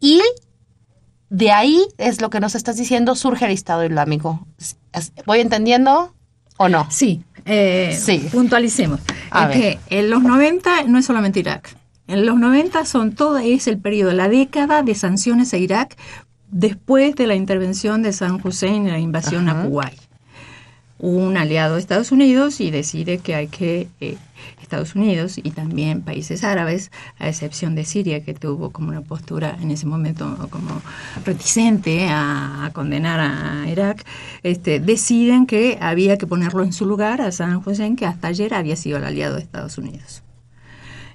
[0.00, 0.20] Y
[1.30, 4.46] de ahí es lo que nos estás diciendo, surge el Estado Islámico.
[5.24, 6.12] ¿Voy entendiendo?
[6.58, 6.86] ¿O no?
[6.90, 8.28] Sí, eh, sí.
[8.32, 9.00] puntualicemos.
[9.52, 11.76] que en los 90 no es solamente Irak.
[12.08, 15.96] En los 90 son todo, es el periodo, la década de sanciones a Irak
[16.50, 19.98] después de la intervención de San Hussein en la invasión a Kuwait.
[20.98, 24.16] Un aliado de Estados Unidos y decide que hay que eh,
[24.66, 29.56] Estados Unidos y también países árabes, a excepción de Siria, que tuvo como una postura
[29.60, 30.82] en ese momento como
[31.24, 34.04] reticente a, condenar a Irak,
[34.42, 38.54] este, deciden que había que ponerlo en su lugar a Saddam Hussein, que hasta ayer
[38.54, 40.22] había sido el aliado de Estados Unidos.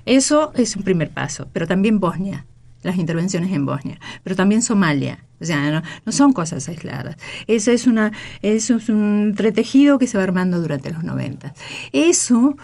[0.05, 2.45] Eso es un primer paso, pero también Bosnia,
[2.83, 5.19] las intervenciones en Bosnia, pero también Somalia.
[5.41, 7.17] O sea, no, son cosas aisladas.
[7.47, 8.11] Eso es, una,
[8.43, 11.53] eso es un entretejido que se va armando durante los 90.
[11.91, 12.55] Eso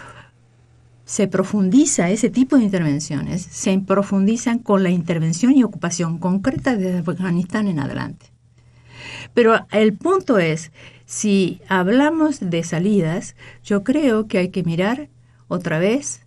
[1.07, 6.97] se profundiza ese tipo de intervenciones, se profundizan con la intervención y ocupación concreta de
[6.97, 8.25] Afganistán en adelante.
[9.33, 10.73] Pero el punto es,
[11.05, 15.07] si hablamos de salidas, yo creo que hay que mirar
[15.47, 16.25] otra vez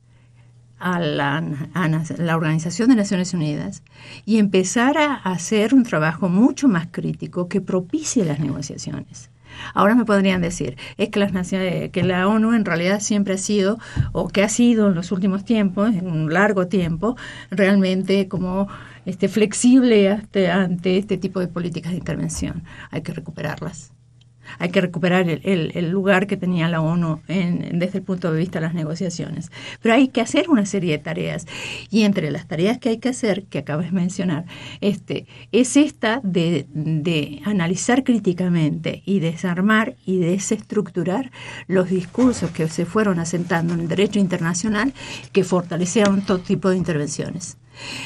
[0.78, 3.82] a la, a la, Organización de Naciones Unidas
[4.24, 9.28] y empezar a hacer un trabajo mucho más crítico que propicie las negociaciones.
[9.74, 13.38] Ahora me podrían decir, es que, las naciones, que la ONU en realidad siempre ha
[13.38, 13.78] sido,
[14.12, 17.16] o que ha sido en los últimos tiempos, en un largo tiempo,
[17.50, 18.68] realmente como
[19.06, 20.08] este, flexible
[20.52, 22.64] ante este tipo de políticas de intervención.
[22.90, 23.92] Hay que recuperarlas.
[24.58, 28.66] Hay que recuperar el, lugar que tenía la ONU desde el punto de vista de
[28.66, 29.50] las negociaciones.
[29.82, 31.46] Pero hay que hacer una serie de tareas.
[31.90, 34.44] Y entre las tareas que hay que hacer, que acabas de mencionar,
[34.80, 36.66] este, es esta de,
[37.44, 41.30] analizar críticamente y desarmar y desestructurar
[41.66, 44.92] los discursos que se fueron asentando en el derecho internacional
[45.32, 47.56] que fortalecieron todo tipo de intervenciones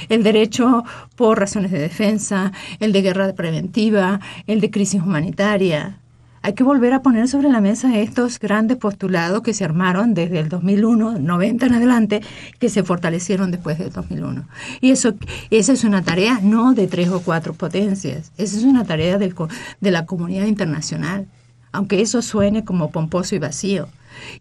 [0.08, 0.84] el derecho
[1.16, 5.98] por razones de defensa, el de guerra preventiva, el de crisis humanitaria,
[6.44, 10.40] hay que volver a poner sobre la mesa estos grandes postulados que se armaron desde
[10.40, 12.20] el 2001, 90 en adelante,
[12.58, 14.46] que se fortalecieron después del 2001.
[14.82, 15.14] Y eso,
[15.48, 19.34] esa es una tarea no de tres o cuatro potencias, esa es una tarea del,
[19.80, 21.28] de la comunidad internacional,
[21.72, 23.88] aunque eso suene como pomposo y vacío.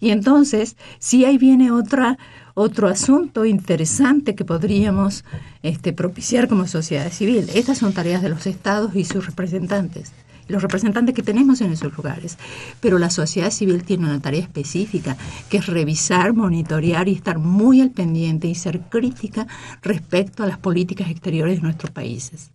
[0.01, 2.17] Y entonces, si ahí viene otra,
[2.53, 5.23] otro asunto interesante que podríamos
[5.61, 7.49] este, propiciar como sociedad civil.
[7.55, 10.11] Estas son tareas de los estados y sus representantes
[10.47, 12.37] los representantes que tenemos en esos lugares.
[12.79, 15.17] Pero la sociedad civil tiene una tarea específica,
[15.49, 19.47] que es revisar, monitorear y estar muy al pendiente y ser crítica
[19.81, 22.51] respecto a las políticas exteriores de nuestros países,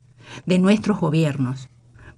[0.47, 1.69] de nuestros gobiernos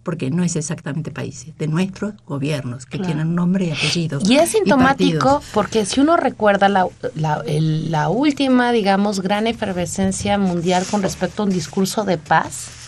[0.03, 4.19] porque no es exactamente países, de nuestros gobiernos, que tienen nombre y apellido.
[4.25, 11.03] Y es sintomático porque si uno recuerda la, la última, digamos, gran efervescencia mundial con
[11.03, 12.80] respecto a un discurso de paz,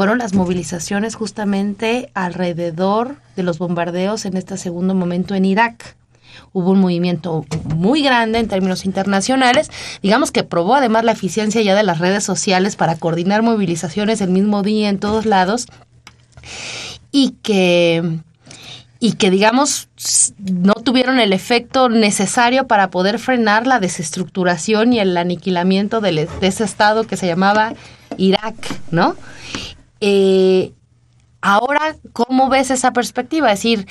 [0.00, 5.94] fueron las movilizaciones justamente alrededor de los bombardeos en este segundo momento en Irak.
[6.54, 11.74] Hubo un movimiento muy grande en términos internacionales, digamos que probó además la eficiencia ya
[11.74, 15.66] de las redes sociales para coordinar movilizaciones el mismo día en todos lados
[17.12, 18.20] y que
[19.00, 19.90] y que digamos
[20.38, 26.46] no tuvieron el efecto necesario para poder frenar la desestructuración y el aniquilamiento de, de
[26.46, 27.74] ese estado que se llamaba
[28.16, 28.56] Irak,
[28.90, 29.14] ¿no?
[30.00, 30.72] Eh,
[31.40, 33.52] ahora, ¿cómo ves esa perspectiva?
[33.52, 33.86] Es decir,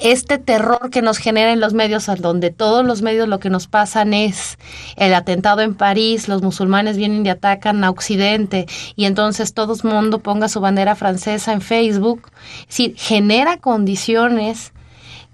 [0.00, 3.66] este terror que nos genera en los medios, donde todos los medios lo que nos
[3.66, 4.58] pasan es
[4.96, 9.90] el atentado en París, los musulmanes vienen y atacan a Occidente, y entonces todo el
[9.90, 14.72] mundo ponga su bandera francesa en Facebook, es decir, genera condiciones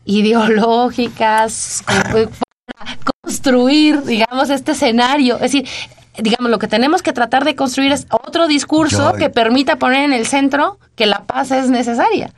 [0.05, 5.37] ideológicas para construir, digamos, este escenario.
[5.37, 5.69] Es decir,
[6.19, 10.13] digamos, lo que tenemos que tratar de construir es otro discurso que permita poner en
[10.13, 12.31] el centro que la paz es necesaria.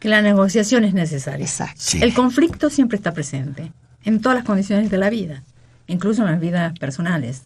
[0.00, 1.46] Que la negociación es necesaria.
[1.46, 1.98] Exacto.
[2.00, 3.72] El conflicto siempre está presente,
[4.04, 5.42] en todas las condiciones de la vida,
[5.86, 7.44] incluso en las vidas personales.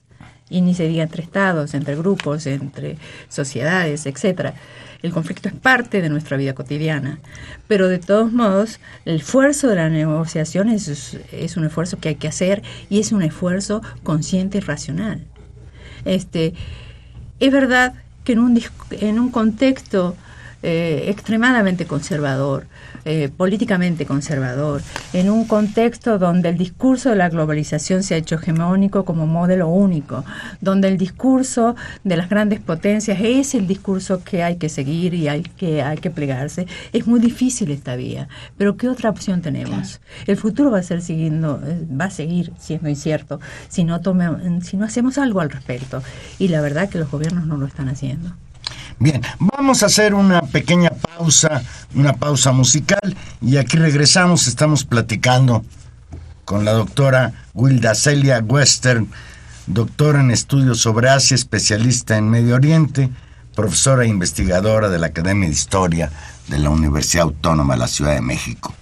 [0.49, 4.55] Y ni se diga entre estados, entre grupos, entre sociedades, etcétera.
[5.03, 7.19] El conflicto es parte de nuestra vida cotidiana,
[7.69, 12.15] pero de todos modos el esfuerzo de la negociación es, es un esfuerzo que hay
[12.15, 15.27] que hacer y es un esfuerzo consciente y racional.
[16.07, 16.55] Este,
[17.41, 20.17] es verdad que en un, en un contexto
[20.69, 22.67] eh, extremadamente conservador,
[23.05, 28.35] eh, políticamente conservador, en un contexto donde el discurso de la globalización se ha hecho
[28.35, 30.25] hegemónico como modelo único,
[30.61, 35.29] donde el discurso de las grandes potencias es el discurso que hay que seguir y
[35.29, 36.67] hay que, hay que plegarse.
[36.93, 40.01] Es muy difícil esta vía, pero ¿qué otra opción tenemos?
[40.27, 44.27] El futuro va a ser siguiendo, eh, va a seguir siendo incierto si no, tome,
[44.63, 46.03] si no hacemos algo al respecto.
[46.41, 48.35] Y la verdad que los gobiernos no lo están haciendo.
[48.99, 51.63] Bien, vamos a hacer una pequeña pausa,
[51.95, 55.65] una pausa musical y aquí regresamos, estamos platicando
[56.47, 59.09] con la doctora Wilda Celia Western,
[59.67, 63.11] doctora en estudios sobre Asia, especialista en Medio Oriente,
[63.55, 66.11] profesora e investigadora de la Academia de Historia
[66.49, 68.73] de la Universidad Autónoma de la Ciudad de México.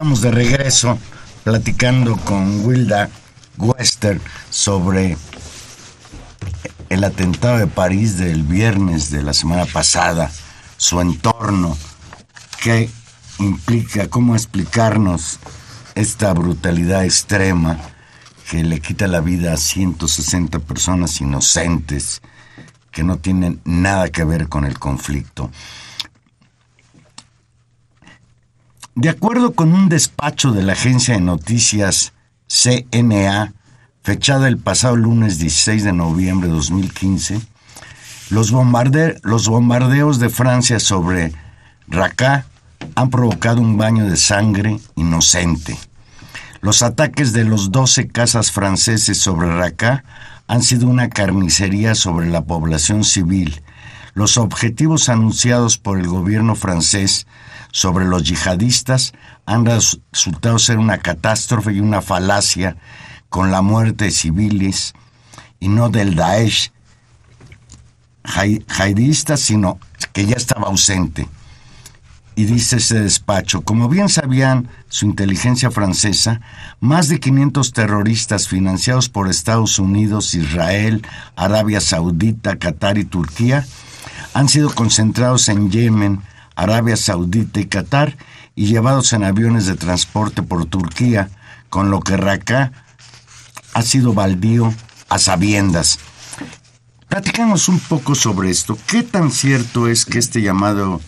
[0.00, 0.98] Estamos de regreso
[1.44, 3.10] platicando con Wilda
[3.58, 5.18] Wester sobre
[6.88, 10.30] el atentado de París del viernes de la semana pasada,
[10.78, 11.76] su entorno,
[12.62, 12.88] qué
[13.40, 15.38] implica, cómo explicarnos
[15.94, 17.76] esta brutalidad extrema
[18.50, 22.22] que le quita la vida a 160 personas inocentes
[22.90, 25.39] que no tienen nada que ver con el conflicto.
[29.00, 32.12] De acuerdo con un despacho de la agencia de noticias
[32.48, 33.54] CNA,
[34.02, 37.40] fechada el pasado lunes 16 de noviembre de 2015,
[38.28, 38.52] los,
[39.22, 41.32] los bombardeos de Francia sobre
[41.88, 42.44] Raqqa
[42.94, 45.78] han provocado un baño de sangre inocente.
[46.60, 50.04] Los ataques de los 12 cazas franceses sobre Raqqa
[50.46, 53.62] han sido una carnicería sobre la población civil.
[54.12, 57.26] Los objetivos anunciados por el gobierno francés
[57.72, 59.12] sobre los yihadistas
[59.46, 62.76] han resultado ser una catástrofe y una falacia
[63.28, 64.94] con la muerte de civiles
[65.60, 66.72] y no del Daesh
[68.24, 69.78] jihadista, sino
[70.12, 71.28] que ya estaba ausente.
[72.36, 76.40] Y dice ese despacho, como bien sabían su inteligencia francesa,
[76.80, 81.06] más de 500 terroristas financiados por Estados Unidos, Israel,
[81.36, 83.66] Arabia Saudita, Qatar y Turquía
[84.32, 86.22] han sido concentrados en Yemen,
[86.60, 88.18] Arabia Saudita y Qatar
[88.54, 91.30] y llevados en aviones de transporte por Turquía,
[91.70, 92.72] con lo que Raqqa
[93.72, 94.74] ha sido baldío
[95.08, 95.98] a sabiendas.
[97.08, 98.76] Platicamos un poco sobre esto.
[98.86, 101.00] ¿Qué tan cierto es que este llamado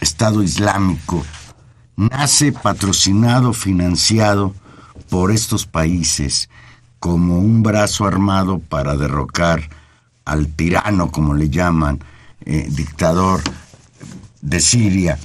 [0.00, 1.26] Estado Islámico
[1.94, 4.54] nace patrocinado, financiado
[5.10, 6.48] por estos países
[6.98, 9.68] como un brazo armado para derrocar
[10.24, 12.02] al tirano, como le llaman,
[12.46, 13.42] eh, dictador
[14.40, 15.18] de Siria?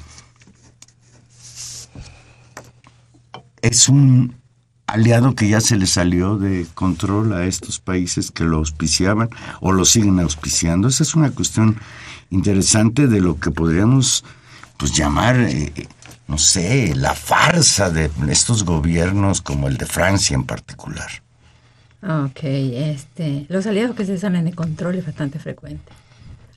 [3.61, 4.35] Es un
[4.87, 9.29] aliado que ya se le salió de control a estos países que lo auspiciaban
[9.61, 10.87] o lo siguen auspiciando.
[10.87, 11.77] Esa es una cuestión
[12.29, 14.23] interesante de lo que podríamos
[14.77, 15.71] pues llamar, eh,
[16.27, 21.09] no sé, la farsa de estos gobiernos como el de Francia en particular.
[22.05, 25.91] Ok, este, los aliados que se salen de control es bastante frecuente.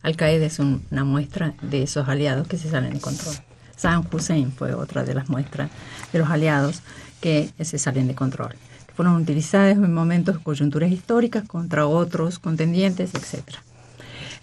[0.07, 3.35] Al-Qaeda es una muestra de esos aliados que se salen de control.
[3.77, 5.69] Saddam Hussein fue otra de las muestras
[6.13, 6.81] de los aliados
[7.21, 8.55] que se salen de control,
[8.95, 13.57] fueron utilizados en momentos coyunturas históricas contra otros contendientes, etc.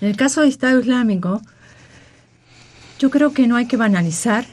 [0.01, 1.41] En el caso del Estado Islámico,
[2.99, 4.45] yo creo que no hay que banalizar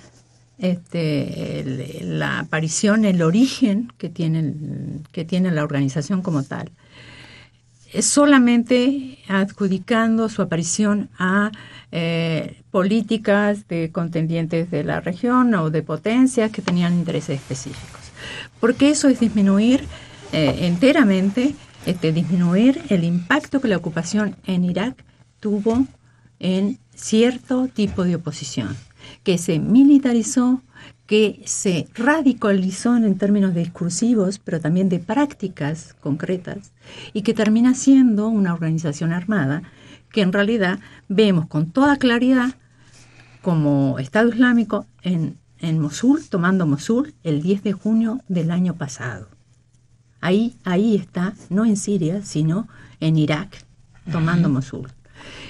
[0.58, 6.70] este, la aparición, el origen que tiene la organización como tal.
[7.98, 11.50] Solamente adjudicando su aparición a
[11.92, 18.00] eh, políticas de contendientes de la región o de potencias que tenían intereses específicos.
[18.60, 19.84] Porque eso es disminuir
[20.32, 21.54] eh, enteramente,
[21.86, 24.94] este, disminuir el impacto que la ocupación en Irak
[25.40, 25.86] tuvo
[26.38, 28.76] en cierto tipo de oposición,
[29.24, 30.62] que se militarizó,
[31.10, 36.70] que se radicalizó en términos discursivos, pero también de prácticas concretas,
[37.12, 39.64] y que termina siendo una organización armada
[40.12, 42.54] que en realidad vemos con toda claridad
[43.42, 49.28] como Estado Islámico en en Mosul, tomando Mosul, el 10 de junio del año pasado.
[50.20, 53.64] Ahí, ahí está, no en Siria, sino en Irak,
[54.10, 54.88] tomando Mosul.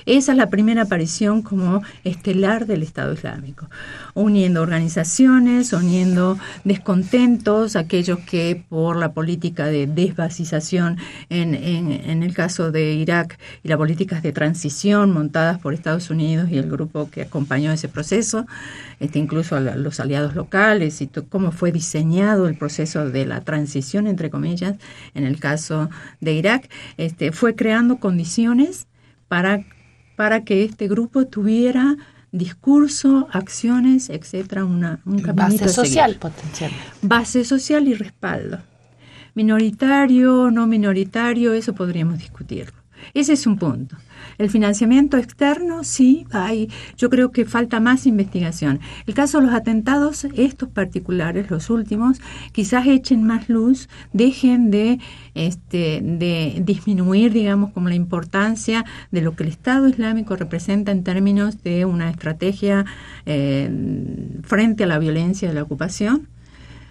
[0.07, 3.69] Esa es la primera aparición como estelar del Estado Islámico,
[4.15, 10.99] uniendo organizaciones, uniendo descontentos, aquellos que por la política de desbasización
[11.29, 16.51] en, en, el caso de Irak y las políticas de transición montadas por Estados Unidos
[16.51, 18.47] y el grupo que acompañó ese proceso,
[19.01, 24.07] este, incluso a los aliados locales y cómo fue diseñado el proceso de la transición,
[24.07, 24.77] entre comillas,
[25.15, 25.91] en el caso
[26.21, 28.87] de Irak, este, fue creando condiciones
[29.29, 29.65] para
[30.21, 31.97] para que este grupo tuviera
[32.31, 36.71] discurso, acciones, etcétera, una, un Base social potencial.
[37.01, 38.59] Base social y respaldo.
[39.33, 42.80] Minoritario, no minoritario, eso podríamos discutirlo.
[43.15, 43.97] Ese es un punto.
[44.39, 46.71] El financiamiento externo, sí, hay.
[46.97, 48.81] Yo creo que falta más investigación.
[49.07, 52.21] El caso de los atentados, estos particulares, los últimos,
[52.53, 54.99] quizás echen más luz, dejen de,
[55.35, 61.05] este, de disminuir, digamos, como la importancia de lo que el Estado Islámico representa en
[61.05, 62.85] términos de una estrategia
[63.27, 63.71] eh,
[64.43, 66.29] frente a la violencia de la ocupación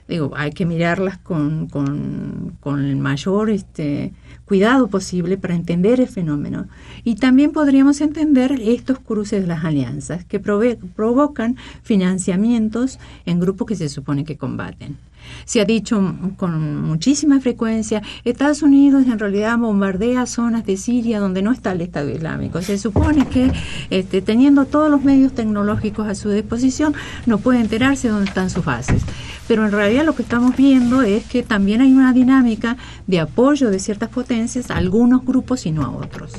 [0.10, 4.12] digo, hay que mirarlas con, con, con el mayor este,
[4.50, 6.68] cuidado posible para entender el fenómeno.
[7.04, 12.98] Y también podríamos entender estos cruces de las alianzas que provocan financiamientos
[13.28, 14.98] en grupos que se supone que combaten.
[15.46, 21.42] Se ha dicho con muchísima frecuencia, Estados Unidos en realidad bombardea zonas de Siria donde
[21.42, 22.62] no está el Estado Islámico.
[22.62, 23.52] Se supone que
[23.90, 26.94] este, teniendo todos los medios tecnológicos a su disposición
[27.26, 29.04] no puede enterarse dónde están sus bases.
[29.48, 32.78] Pero en realidad lo que estamos viendo es que también hay una dinámica
[33.08, 36.34] de apoyo de ciertas potencias a algunos grupos y no a otros.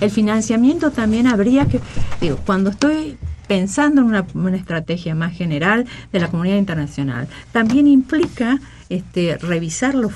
[0.00, 1.80] El financiamiento también habría que,
[2.20, 3.16] digo, cuando estoy
[3.46, 7.28] pensando en una, estrategia más general de la comunidad internacional.
[7.52, 10.12] También implica este, revisar los,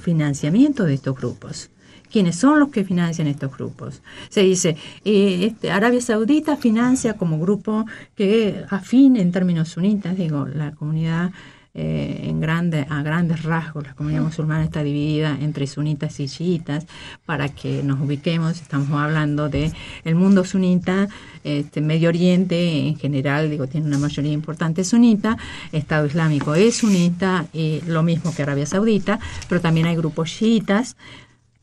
[0.00, 1.70] financiamientos de estos grupos
[2.10, 4.02] quiénes son los que financian estos grupos.
[4.28, 10.46] Se dice, eh, este, Arabia Saudita financia como grupo que afín en términos sunitas, digo,
[10.46, 11.30] la comunidad
[11.74, 16.86] eh, en grande, a grandes rasgos, la comunidad musulmana está dividida entre sunitas y chiitas.
[17.24, 19.72] Para que nos ubiquemos, estamos hablando de
[20.04, 21.08] el mundo sunita,
[21.44, 25.38] este, Medio Oriente en general, digo, tiene una mayoría importante sunita,
[25.72, 29.18] Estado Islámico es sunita, y lo mismo que Arabia Saudita,
[29.48, 30.96] pero también hay grupos chiitas.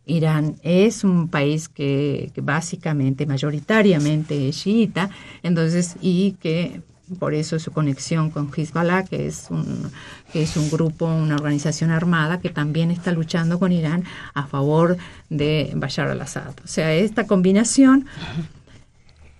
[0.08, 5.12] Irán es un país que, que, básicamente, mayoritariamente es chiita,
[5.44, 6.82] entonces, y que
[7.18, 9.92] por eso su conexión con Hezbollah, que es un,
[10.32, 14.04] que es un grupo, una organización armada que también está luchando con Irán
[14.34, 14.98] a favor
[15.30, 16.54] de Bashar al-Assad.
[16.64, 18.06] O sea, esta combinación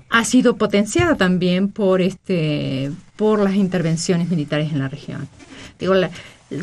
[0.10, 5.28] ha sido potenciada también por este por las intervenciones militares en la región.
[5.78, 5.94] Digo,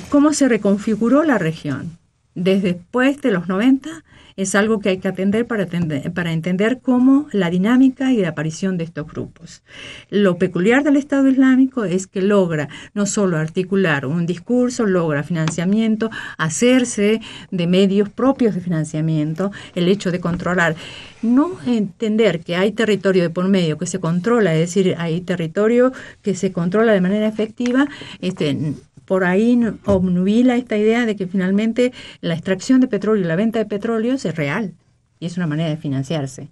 [0.08, 1.98] ¿cómo se reconfiguró la región?
[2.36, 4.04] Desde después de los 90
[4.36, 5.66] es algo que hay que atender para,
[6.14, 9.62] para entender cómo la dinámica y la aparición de estos grupos.
[10.10, 16.10] Lo peculiar del Estado Islámico es que logra no solo articular un discurso, logra financiamiento,
[16.36, 20.76] hacerse de medios propios de financiamiento, el hecho de controlar
[21.22, 25.92] no entender que hay territorio de por medio que se controla, es decir, hay territorio
[26.20, 27.88] que se controla de manera efectiva,
[28.20, 28.74] este,
[29.06, 33.58] por ahí obnubila esta idea de que finalmente la extracción de petróleo y la venta
[33.58, 34.74] de petróleo es real
[35.18, 36.48] y es una manera de financiarse.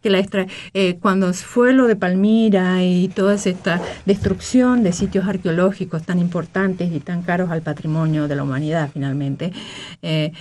[0.00, 5.26] Que la extra, eh, cuando fue lo de Palmira y toda esta destrucción de sitios
[5.26, 9.52] arqueológicos tan importantes y tan caros al patrimonio de la humanidad finalmente,
[10.00, 10.32] eh,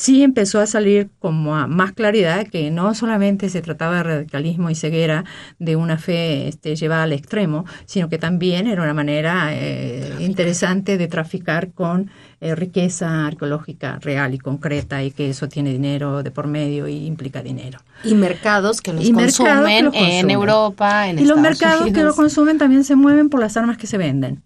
[0.00, 4.70] sí empezó a salir como a más claridad que no solamente se trataba de radicalismo
[4.70, 5.26] y ceguera
[5.58, 10.96] de una fe este, llevada al extremo, sino que también era una manera eh, interesante
[10.96, 16.30] de traficar con eh, riqueza arqueológica real y concreta y que eso tiene dinero de
[16.30, 17.80] por medio y implica dinero.
[18.02, 22.84] Y mercados que los, consumen, en Europa, en Y los mercados que lo consumen también
[22.84, 24.42] se mueven por las armas que se venden.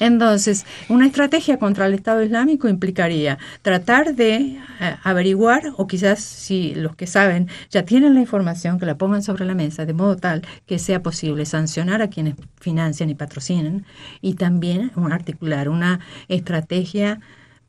[0.00, 4.36] Entonces, una estrategia contra el Estado Islámico implicaría tratar de
[4.80, 9.22] eh, averiguar, o quizás si los que saben ya tienen la información, que la pongan
[9.22, 13.84] sobre la mesa, de modo tal que sea posible sancionar a quienes financian y patrocinan,
[14.20, 17.20] y también articular una estrategia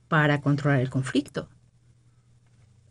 [0.07, 1.49] para controlar el conflicto.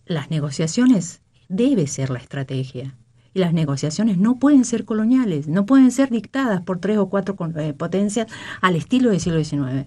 [0.07, 2.95] Las negociaciones debe ser la estrategia
[3.35, 7.37] y las negociaciones no pueden ser coloniales, no pueden ser dictadas por tres o cuatro
[7.57, 8.27] eh, potencias
[8.61, 9.87] al estilo del siglo XIX.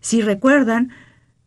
[0.00, 0.90] Si recuerdan,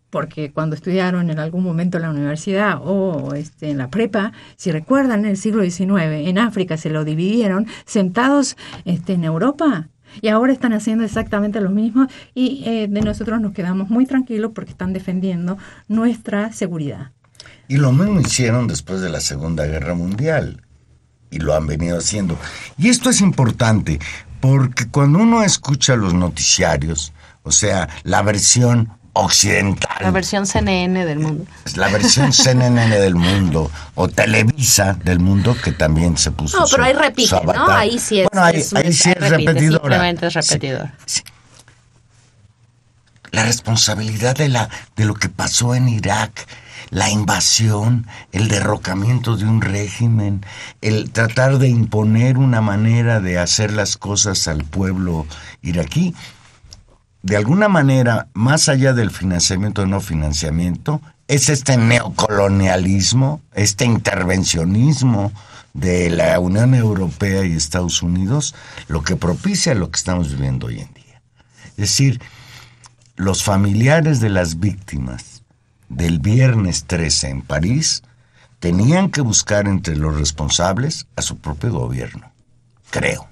[0.10, 4.72] porque cuando estudiaron en algún momento en la universidad o este, en la prepa, si
[4.72, 9.90] recuerdan en el siglo XIX, en África se lo dividieron sentados este, en Europa
[10.22, 14.52] y ahora están haciendo exactamente lo mismo y eh, de nosotros nos quedamos muy tranquilos
[14.54, 17.12] porque están defendiendo nuestra seguridad.
[17.68, 20.62] Y lo mismo hicieron después de la Segunda Guerra Mundial
[21.34, 22.38] y lo han venido haciendo.
[22.78, 24.00] Y esto es importante
[24.40, 27.14] porque cuando uno escucha los noticiarios,
[27.44, 29.96] o sea, la versión occidental.
[30.02, 31.46] La versión CNN del mundo.
[31.76, 36.60] La versión CNN del mundo o Televisa del mundo que también se puso.
[36.60, 37.68] No, pero ahí repite, ¿no?
[37.70, 38.28] Ahí sí es.
[38.32, 39.80] Bueno, ahí, sí es repetidora.
[39.80, 40.90] Simplemente es repetidor.
[43.32, 46.48] La responsabilidad de, la, de lo que pasó en Irak
[46.94, 50.46] la invasión, el derrocamiento de un régimen,
[50.82, 55.26] el tratar de imponer una manera de hacer las cosas al pueblo
[55.64, 56.14] iraquí,
[57.24, 65.32] de alguna manera, más allá del financiamiento o no financiamiento, es este neocolonialismo, este intervencionismo
[65.74, 68.54] de la Unión Europea y Estados Unidos,
[68.88, 71.22] lo que propicia lo que estamos viviendo hoy en día.
[71.70, 72.22] Es decir,
[73.16, 75.33] los familiares de las víctimas
[75.96, 78.04] del viernes 13 en París
[78.60, 82.32] tenían que buscar entre los responsables a su propio gobierno,
[82.90, 83.28] creo.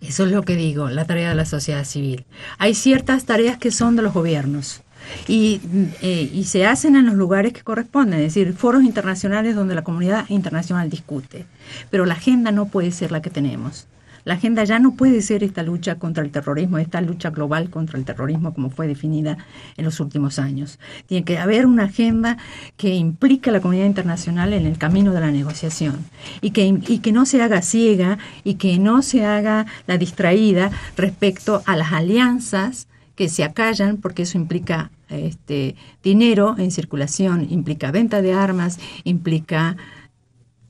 [0.00, 2.26] Eso es lo que digo, la tarea de la sociedad civil.
[2.58, 4.82] Hay ciertas tareas que son de los gobiernos
[5.26, 5.60] y,
[6.02, 9.84] eh, y se hacen en los lugares que corresponden, es decir, foros internacionales donde la
[9.84, 11.46] comunidad internacional discute.
[11.90, 13.86] Pero la agenda no puede ser la que tenemos.
[14.26, 17.96] La agenda ya no puede ser esta lucha contra el terrorismo, esta lucha global contra
[17.96, 19.38] el terrorismo como fue definida
[19.76, 20.80] en los últimos años.
[21.06, 22.36] Tiene que haber una agenda
[22.76, 26.04] que implique a la comunidad internacional en el camino de la negociación
[26.40, 30.72] y que, y que no se haga ciega y que no se haga la distraída
[30.96, 37.92] respecto a las alianzas que se acallan porque eso implica este, dinero en circulación, implica
[37.92, 39.76] venta de armas, implica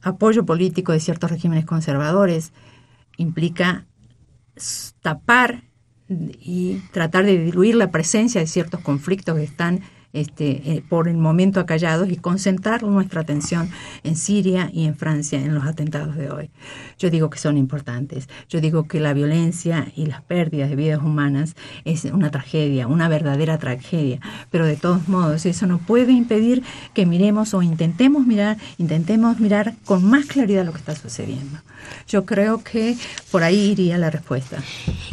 [0.02, 2.52] apoyo político de ciertos regímenes conservadores,
[3.16, 3.86] implica
[5.02, 5.62] tapar
[6.08, 9.82] y tratar de diluir la presencia de ciertos conflictos que están
[10.16, 13.68] este, eh, por el momento acallados y concentrar nuestra atención
[14.02, 16.50] en Siria y en Francia en los atentados de hoy.
[16.98, 18.26] Yo digo que son importantes.
[18.48, 21.54] Yo digo que la violencia y las pérdidas de vidas humanas
[21.84, 24.20] es una tragedia, una verdadera tragedia.
[24.50, 26.62] Pero de todos modos, eso no puede impedir
[26.94, 31.58] que miremos o intentemos mirar, intentemos mirar con más claridad lo que está sucediendo.
[32.08, 32.96] Yo creo que
[33.30, 34.58] por ahí iría la respuesta.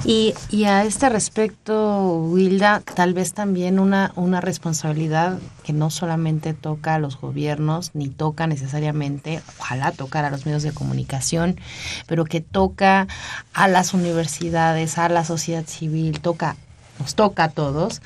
[0.06, 6.54] Y, y a este respecto, Wilda, tal vez también una, una responsabilidad que no solamente
[6.54, 11.60] toca a los gobiernos, ni toca necesariamente, ojalá tocar a los medios de comunicación,
[12.08, 13.08] pero que toca
[13.54, 16.56] a las universidades, a la sociedad civil, toca
[17.00, 18.02] nos toca a todos,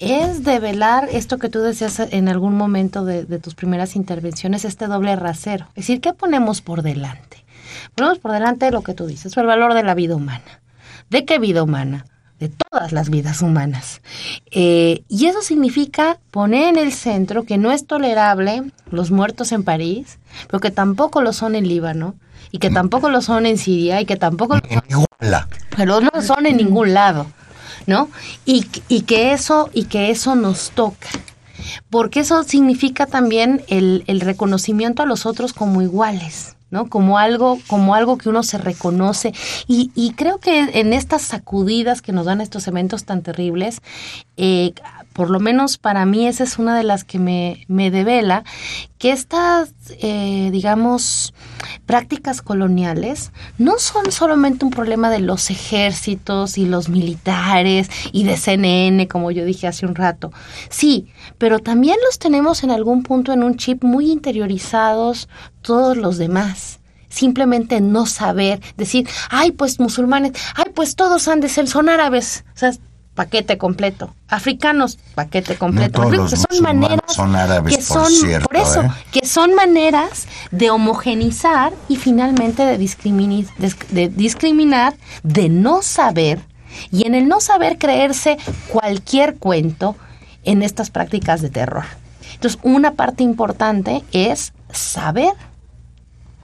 [0.00, 4.88] es develar esto que tú decías en algún momento de, de tus primeras intervenciones, este
[4.88, 5.66] doble rasero.
[5.70, 7.41] Es decir, ¿qué ponemos por delante?
[7.94, 10.60] Ponemos por delante lo que tú dices, el valor de la vida humana.
[11.10, 12.06] ¿De qué vida humana?
[12.38, 14.00] De todas las vidas humanas.
[14.50, 19.62] Eh, y eso significa poner en el centro que no es tolerable los muertos en
[19.62, 22.14] París, pero que tampoco lo son en Líbano,
[22.50, 25.06] y que tampoco lo son en Siria, y que tampoco lo son,
[25.76, 27.26] pero no lo son en ningún lado,
[27.86, 28.08] ¿no?
[28.44, 31.08] Y, y, que eso, y que eso nos toca
[31.90, 36.56] porque eso significa también el, el, reconocimiento a los otros como iguales.
[36.72, 36.88] ¿No?
[36.88, 39.32] Como algo, como algo que uno se reconoce.
[39.68, 43.80] Y, y, creo que en estas sacudidas que nos dan estos eventos tan terribles,
[44.36, 44.72] eh,
[45.12, 48.44] por lo menos para mí esa es una de las que me, me devela,
[48.98, 51.34] que estas, eh, digamos,
[51.86, 58.36] prácticas coloniales no son solamente un problema de los ejércitos y los militares y de
[58.36, 60.32] CNN, como yo dije hace un rato.
[60.68, 61.08] Sí,
[61.38, 65.28] pero también los tenemos en algún punto en un chip muy interiorizados
[65.62, 66.78] todos los demás
[67.12, 72.44] simplemente no saber, decir, ay, pues musulmanes, ay, pues todos han de ser, son árabes.
[72.54, 72.72] O sea,
[73.14, 74.14] paquete completo.
[74.28, 76.04] Africanos, paquete completo.
[76.10, 78.90] No son maneras son árabes, que son, por, cierto, por eso, ¿eh?
[79.10, 83.46] que son maneras de homogenizar y finalmente de discriminar,
[83.90, 86.40] de discriminar, de no saber
[86.90, 88.38] y en el no saber creerse
[88.68, 89.96] cualquier cuento
[90.44, 91.84] en estas prácticas de terror.
[92.34, 95.32] Entonces, una parte importante es saber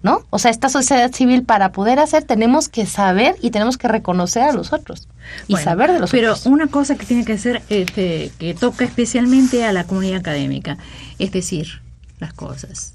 [0.09, 0.25] ¿no?
[0.31, 4.43] O sea, esta sociedad civil para poder hacer tenemos que saber y tenemos que reconocer
[4.43, 5.07] a los otros
[5.49, 6.47] y Bueno, saber de los pero otros.
[6.47, 10.79] una cosa que tiene que ser, este, que toca especialmente a la comunidad académica,
[11.19, 11.83] es decir,
[12.21, 12.95] las cosas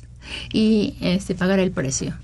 [0.51, 2.15] y este, pagar el precio.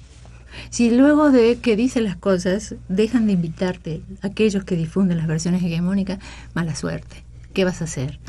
[0.72, 5.64] Si luego de que dicen las cosas dejan de invitarte aquellos que difunden las versiones
[5.64, 6.18] hegemónicas,
[6.56, 7.24] mala suerte.
[7.54, 8.20] ¿Qué vas a hacer?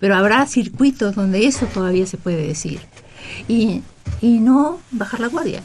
[0.00, 2.80] Pero habrá circuitos donde eso todavía se puede decir.
[3.46, 3.82] Y,
[4.20, 5.62] y no bajar la guardia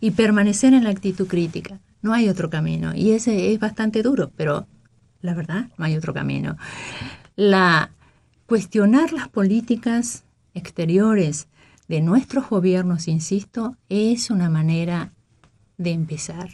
[0.00, 1.80] y permanecer en la actitud crítica.
[2.02, 2.94] No hay otro camino.
[2.94, 4.66] Y ese es bastante duro, pero
[5.20, 6.56] la verdad, no hay otro camino.
[7.36, 7.90] La
[8.46, 10.24] cuestionar las políticas
[10.54, 11.48] exteriores
[11.88, 15.12] de nuestros gobiernos, insisto, es una manera
[15.76, 16.48] de empezar.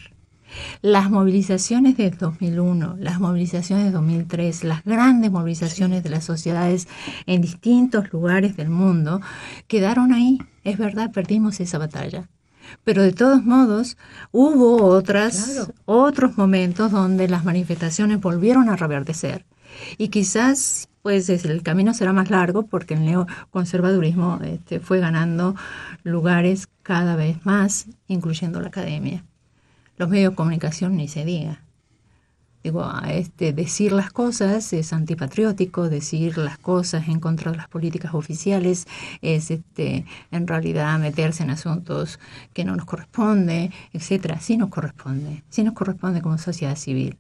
[0.81, 6.89] Las movilizaciones de 2001, las movilizaciones de 2003, las grandes movilizaciones de las sociedades
[7.27, 9.21] en distintos lugares del mundo
[9.67, 10.39] quedaron ahí.
[10.65, 12.29] Es verdad, perdimos esa batalla.
[12.85, 13.97] Pero de todos modos,
[14.33, 15.75] hubo otras, Claro.
[15.85, 19.45] otros momentos donde las manifestaciones volvieron a reverdecer.
[19.99, 25.55] Y quizás, pues, es- el camino será más largo porque el neoconservadurismo este, fue ganando
[26.03, 29.25] lugares cada vez más, incluyendo la academia.
[29.99, 31.63] Los medios de comunicación ni se diga.
[32.67, 38.13] Digo, este, decir las cosas es antipatriótico, decir las cosas en contra de las políticas
[38.13, 38.89] oficiales
[39.23, 42.19] es este, en realidad meterse en asuntos
[42.53, 44.41] que no nos corresponde, etcétera.
[44.41, 47.17] Sí nos corresponde, sí nos corresponde como sociedad civil.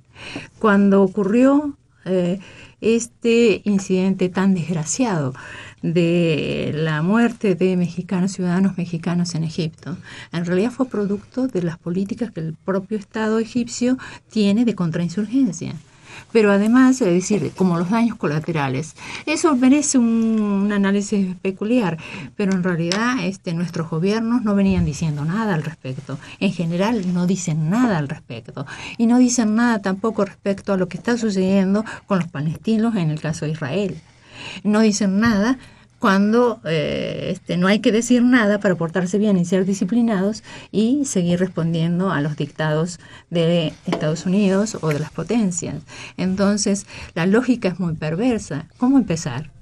[0.58, 2.40] Cuando ocurrió eh,
[2.80, 5.32] este incidente tan desgraciado
[5.82, 9.96] de la muerte de mexicanos, ciudadanos mexicanos en Egipto,
[10.32, 13.98] en realidad fue producto de las políticas que el propio Estado egipcio
[14.30, 15.74] tiene de contrainsurgencia
[16.32, 18.94] pero además, es decir, como los daños colaterales.
[19.26, 21.98] Eso merece un, análisis peculiar,
[22.36, 26.18] pero en realidad este, nuestros gobiernos no venían diciendo nada al respecto.
[26.40, 28.66] En general no dicen nada al respecto.
[28.98, 33.10] Y no dicen nada tampoco respecto a lo que está sucediendo con los palestinos en
[33.10, 34.00] el caso de Israel.
[34.64, 35.58] No dicen nada
[35.98, 41.04] cuando eh, este, no hay que decir nada para portarse bien y ser disciplinados y
[41.04, 45.82] seguir respondiendo a los dictados de Estados Unidos o de las potencias.
[46.16, 48.66] Entonces, la lógica es muy perversa.
[48.78, 49.55] ¿Cómo empezar?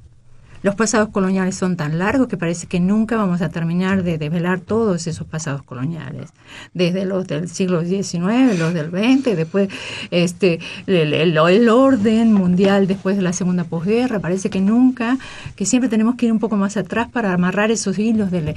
[0.64, 4.60] Los pasados coloniales son tan largos que parece que nunca vamos a terminar de desvelar
[4.60, 6.30] todos esos pasados coloniales.
[6.72, 9.68] Desde los del siglo XIX, los del XX, después
[10.10, 11.36] este, el,
[11.68, 14.20] orden mundial después de la segunda posguerra.
[14.20, 15.18] Parece que nunca,
[15.54, 18.54] que siempre tenemos que ir un poco más atrás para amarrar esos hilos de,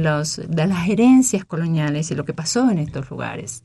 [0.00, 3.62] las herencias coloniales y lo que pasó en estos lugares.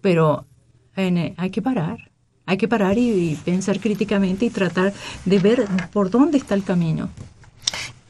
[0.00, 0.46] Pero
[0.94, 2.15] hay que parar.
[2.46, 4.94] Hay que parar y, pensar críticamente y tratar
[5.24, 7.10] de ver por dónde está el camino.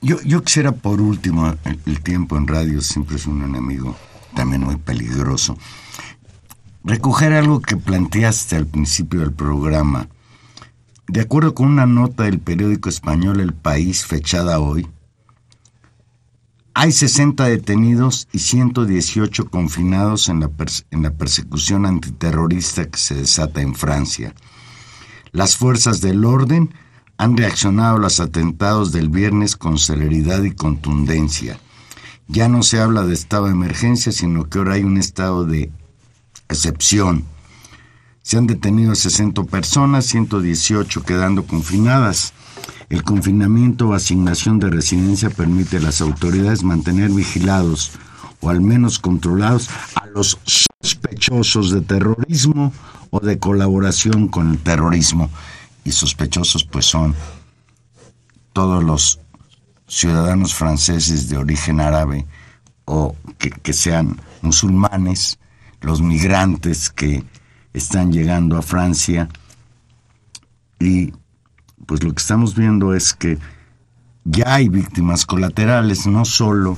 [0.03, 3.97] Yo, yo quisiera por último, el, tiempo en radio siempre es un enemigo
[4.35, 5.57] también muy peligroso,
[6.85, 10.09] recoger algo que planteaste al principio del programa.
[11.09, 14.87] De acuerdo con una nota del periódico español El País fechada hoy,
[16.79, 24.35] hay 60 detenidos y 118 confinados en la, persecución antiterrorista que se desata en Francia.
[25.33, 26.75] Las fuerzas del orden
[27.17, 31.59] han reaccionado a los atentados del viernes con celeridad y contundencia.
[32.29, 35.71] Ya no se habla de estado de emergencia, sino que ahora hay un estado de
[36.51, 37.25] excepción.
[38.21, 42.35] Se han detenido 60 personas, 118 quedando confinadas.
[42.89, 47.93] El confinamiento o asignación de residencia permite a las autoridades mantener vigilados
[48.41, 50.39] o al menos controlados a los
[50.81, 52.73] sospechosos de terrorismo
[53.11, 55.31] o de colaboración con el terrorismo.
[55.85, 57.15] Y sospechosos pues son
[58.53, 59.21] todos los
[59.89, 62.27] ciudadanos franceses de origen árabe
[62.85, 65.39] o que, que sean musulmanes,
[65.81, 67.25] los migrantes que
[67.73, 69.29] están llegando a Francia
[70.81, 71.13] y
[71.87, 73.39] pues lo que estamos viendo es que
[74.25, 76.77] ya hay víctimas colaterales, no solo,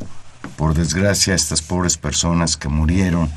[0.57, 3.31] por desgracia, estas pobres personas que murieron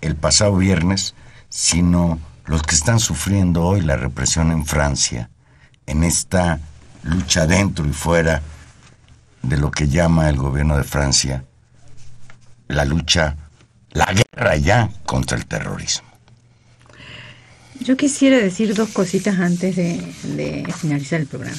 [0.00, 1.14] el pasado viernes,
[1.48, 5.30] sino los que están sufriendo hoy la represión en Francia,
[5.86, 6.60] en esta
[7.02, 8.42] lucha dentro y fuera
[9.42, 11.44] de lo que llama el gobierno de Francia
[12.70, 13.36] la lucha,
[13.90, 16.09] la guerra ya contra el terrorismo.
[17.80, 21.56] Yo quisiera decir dos cositas antes de, finalizar el programa.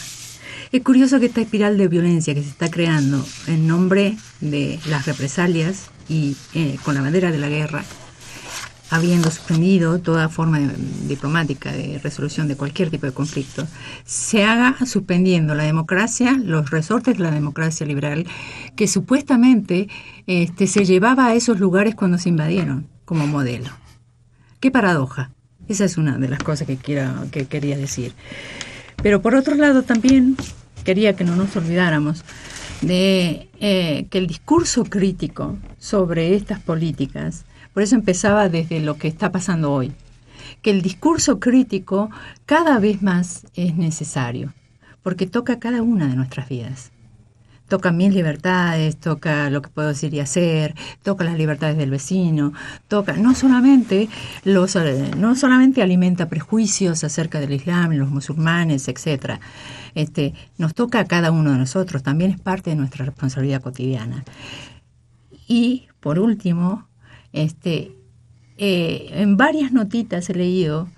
[0.72, 5.08] Es curioso que esta espiral de violencia que se está creando en nombre de las
[5.08, 7.84] represalias y eh, con la bandera de la guerra,
[8.92, 10.60] habiendo suspendido toda forma
[11.08, 13.68] diplomática de resolución de cualquier tipo de conflicto,
[14.06, 18.28] se haga suspendiendo la democracia, los resortes de la democracia liberal,
[18.76, 19.90] que supuestamente
[20.28, 23.72] este, se llevaba a esos lugares cuando se invadieron como modelo.
[24.60, 25.32] Qué paradoja.
[25.72, 26.76] Esa es una de las cosas que,
[27.46, 28.12] quería decir.
[29.02, 30.36] Pero por otro lado también
[30.84, 32.26] quería que no nos olvidáramos
[32.82, 39.08] de eh, que el discurso crítico sobre estas políticas, por eso empezaba desde lo que
[39.08, 39.94] está pasando hoy,
[40.62, 42.10] que el discurso crítico
[42.46, 44.54] cada vez más es necesario,
[45.02, 46.92] porque toca cada una de nuestras vidas
[47.72, 52.52] toca mis libertades, toca lo que puedo decir y hacer, toca las libertades del vecino,
[52.90, 54.10] toca no solamente
[54.44, 59.40] los eh, no solamente alimenta prejuicios acerca del Islam, los musulmanes, etcétera.
[59.96, 64.26] Este, nos toca a cada uno de nosotros, también es parte de nuestra responsabilidad cotidiana.
[65.48, 66.90] Y por último,
[67.32, 67.94] este,
[68.58, 70.90] eh, en varias notitas he leído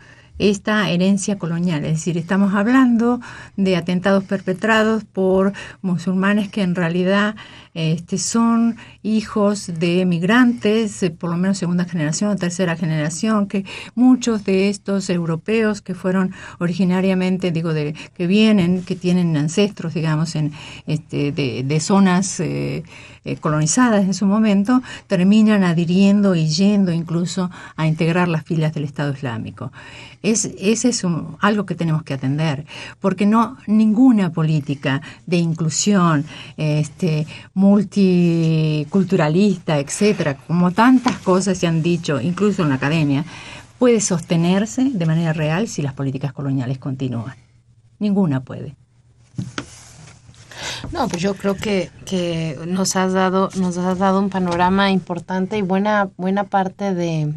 [0.50, 1.86] esta herencia colonial.
[1.86, 3.22] Es decir, estamos hablando
[3.56, 7.36] de atentados perpetrados por musulmanes que en realidad
[7.74, 13.66] este, son hijos de migrantes, eh, por lo menos segunda generación o tercera generación, que
[13.96, 20.36] muchos de estos europeos que fueron originariamente, digo, de, que vienen, que tienen ancestros, digamos,
[20.36, 20.52] en,
[20.88, 22.84] este, de, zonas eh,
[23.26, 28.84] eh, colonizadas en su momento, terminan adhiriendo y yendo incluso a integrar las filas del
[28.84, 29.72] Estado Islámico.
[30.22, 31.06] Es, ese es
[31.40, 32.66] algo que tenemos que atender,
[33.00, 36.26] porque no ninguna política de inclusión,
[36.58, 43.26] este, multiculturalista, etcétera, como tantas cosas se han dicho, incluso en la academia,
[43.80, 47.36] puede sostenerse de manera real si las políticas coloniales continúan.
[48.00, 48.76] Ninguna puede.
[50.92, 55.58] No, pues yo creo que, que nos has dado, nos has dado un panorama importante
[55.58, 57.34] y buena, buena parte de,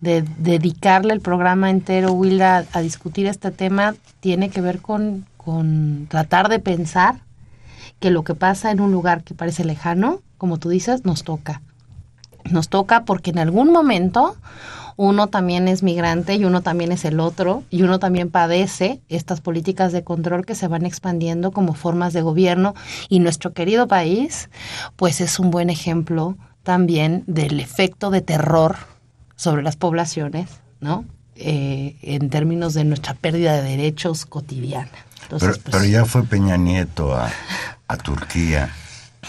[0.00, 6.06] de dedicarle el programa entero, Wilda, a, discutir este tema, tiene que ver con, con
[6.08, 7.16] tratar de pensar
[8.00, 11.62] que lo que pasa en un lugar que parece lejano, como tú dices, nos toca.
[12.50, 14.36] Nos toca porque en algún momento
[14.96, 19.40] uno también es migrante y uno también es el otro y uno también padece estas
[19.40, 22.74] políticas de control que se van expandiendo como formas de gobierno
[23.08, 24.50] y nuestro querido país
[24.96, 28.76] pues es un buen ejemplo también del efecto de terror
[29.36, 30.48] sobre las poblaciones,
[30.80, 31.04] ¿no?
[31.36, 34.90] Eh, en términos de nuestra pérdida de derechos cotidiana.
[35.28, 37.30] Pues, pero, ya fue Peña Nieto a,
[37.88, 38.70] a Turquía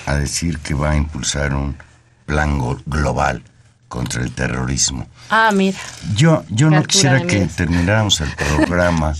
[0.06, 1.78] a decir que va a impulsar un
[2.26, 3.44] plan global
[3.88, 5.08] contra el terrorismo.
[5.30, 5.78] Ah, mira.
[6.16, 9.14] Yo, yo no quisiera que termináramos el programa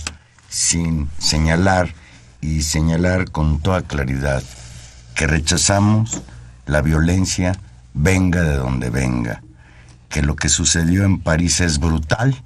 [0.48, 1.94] sin señalar
[2.40, 4.42] y señalar con toda claridad
[5.14, 6.22] que rechazamos
[6.66, 7.58] la violencia
[7.94, 9.42] venga de donde venga,
[10.10, 12.36] que lo que sucedió en París es brutal,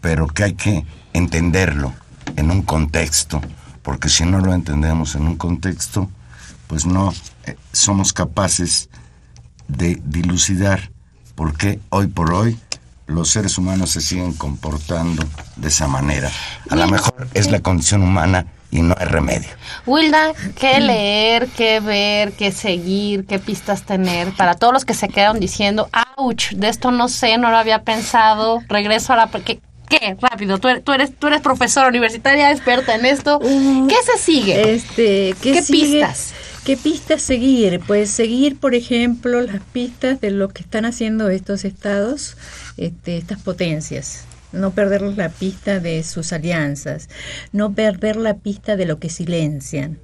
[0.00, 1.92] pero que hay que entenderlo
[2.36, 3.40] en un contexto,
[3.82, 6.08] porque si no lo entendemos en un contexto,
[6.68, 7.12] pues no
[7.44, 8.88] eh, somos capaces
[9.66, 10.91] de dilucidar
[11.34, 12.58] por qué hoy por hoy
[13.06, 15.24] los seres humanos se siguen comportando
[15.56, 16.30] de esa manera.
[16.70, 19.50] A lo mejor es la condición humana y no hay remedio.
[19.86, 24.32] Wilda, ¿qué leer, qué ver, qué seguir, qué pistas tener?
[24.32, 27.82] Para todos los que se quedan diciendo, ouch, de esto no sé, no lo había
[27.82, 29.28] pensado, regreso a la...
[29.28, 29.60] ¿Qué?
[29.88, 30.16] ¿Qué?
[30.18, 33.38] Rápido, tú eres, tú eres, tú eres profesora universitaria, experta en esto.
[33.42, 34.74] Uh, ¿Qué se sigue?
[34.74, 36.32] Este, ¿Qué, pistas?
[36.64, 37.80] ¿Qué pistas seguir?
[37.88, 42.36] Pues seguir, por ejemplo, las pistas de lo que están haciendo estos estados,
[42.76, 44.26] este, estas potencias.
[44.52, 47.08] No perder la pista de sus alianzas,
[47.50, 49.98] no perder la pista de lo que silencian.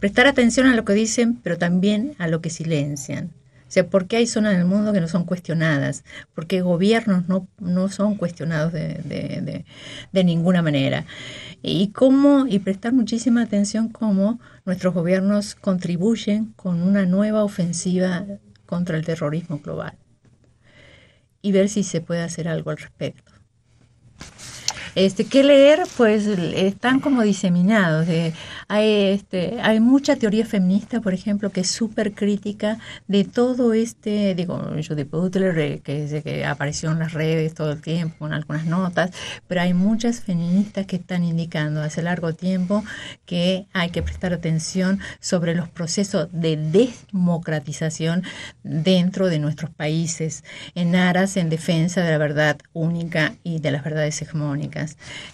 [0.00, 3.30] Prestar atención a lo que dicen, pero también a lo que silencian.
[3.72, 6.04] O sea, ¿por qué hay zonas del mundo que no son cuestionadas?
[6.34, 9.64] Porque gobiernos no, no son cuestionados de, de,
[10.12, 11.06] de ninguna manera
[11.62, 18.26] y cómo y prestar muchísima atención cómo nuestros gobiernos contribuyen con una nueva ofensiva
[18.66, 19.96] contra el terrorismo global
[21.40, 23.31] y ver si se puede hacer algo al respecto.
[24.94, 25.84] Este, ¿Qué leer?
[25.96, 28.06] Pues están como diseminados.
[28.68, 32.78] hay, este, hay mucha teoría feminista, por ejemplo, que es súper crítica
[33.08, 37.80] de todo este, digo, Judith Butler, eh, que, que apareció en las redes todo el
[37.80, 39.12] tiempo con algunas notas,
[39.48, 42.84] pero hay muchas feministas que están indicando hace largo tiempo
[43.24, 48.24] que hay que prestar atención sobre los procesos de democratización
[48.62, 53.84] dentro de nuestros países, en aras, en defensa de la verdad única y de las
[53.84, 54.81] verdades hegemónicas.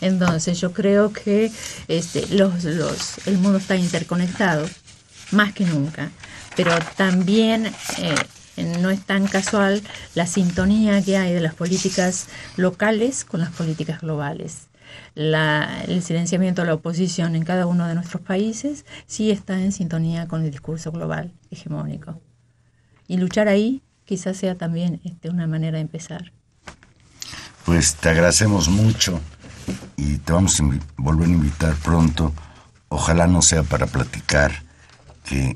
[0.00, 1.50] Entonces yo creo que
[1.88, 4.66] este, los, los, el mundo está interconectado
[5.30, 6.10] más que nunca,
[6.56, 7.66] pero también
[7.98, 8.14] eh,
[8.80, 9.82] no es tan casual
[10.14, 12.26] la sintonía que hay de las políticas
[12.56, 14.68] locales con las políticas globales.
[15.14, 20.28] El silenciamiento de la oposición en cada uno de nuestros países sí está en sintonía
[20.28, 22.20] con el discurso global hegemónico.
[23.06, 26.32] Y luchar ahí quizás sea también este, una manera de empezar.
[27.64, 29.20] Pues te agradecemos mucho
[29.96, 30.64] y te vamos a
[30.96, 32.32] volver a invitar pronto.
[32.88, 34.62] Ojalá no sea para platicar
[35.24, 35.54] que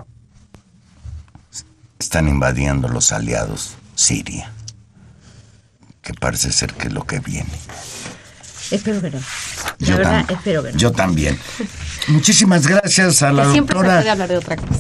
[1.99, 4.51] están invadiendo los aliados Siria,
[6.03, 7.51] que parece ser que es lo que viene.
[8.71, 9.19] Espero que no.
[9.79, 11.39] yo verdad, espero que Yo también.
[12.09, 14.03] Muchísimas gracias a la doctora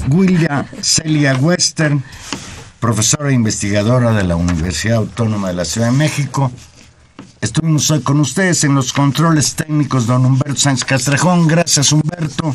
[0.08, 2.02] William Celia Western,
[2.80, 6.50] profesora e investigadora de la Universidad Autónoma de la Ciudad de México.
[7.42, 11.48] Estuvimos hoy con ustedes en los controles técnicos, don Humberto Sánchez Castrejón.
[11.48, 12.54] Gracias, Humberto.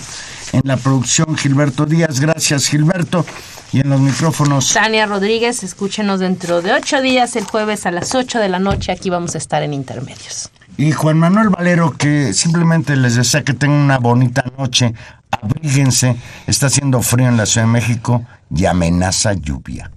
[0.54, 2.22] En la producción, Gilberto Díaz.
[2.22, 3.26] Gracias, Gilberto.
[3.74, 4.72] Y en los micrófonos.
[4.74, 8.94] Tania Rodríguez, escúchenos dentro de ocho días, el jueves a las ocho de la noche.
[8.94, 10.50] Aquí vamos a estar en Intermedios.
[10.78, 14.94] Y Juan Manuel Valero, que simplemente les desea que tengan una bonita noche.
[15.32, 16.16] Abríguense.
[16.48, 18.26] Está haciendo frío en la Ciudad de México
[18.56, 19.92] y amenaza lluvia.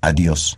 [0.00, 0.56] Adiós.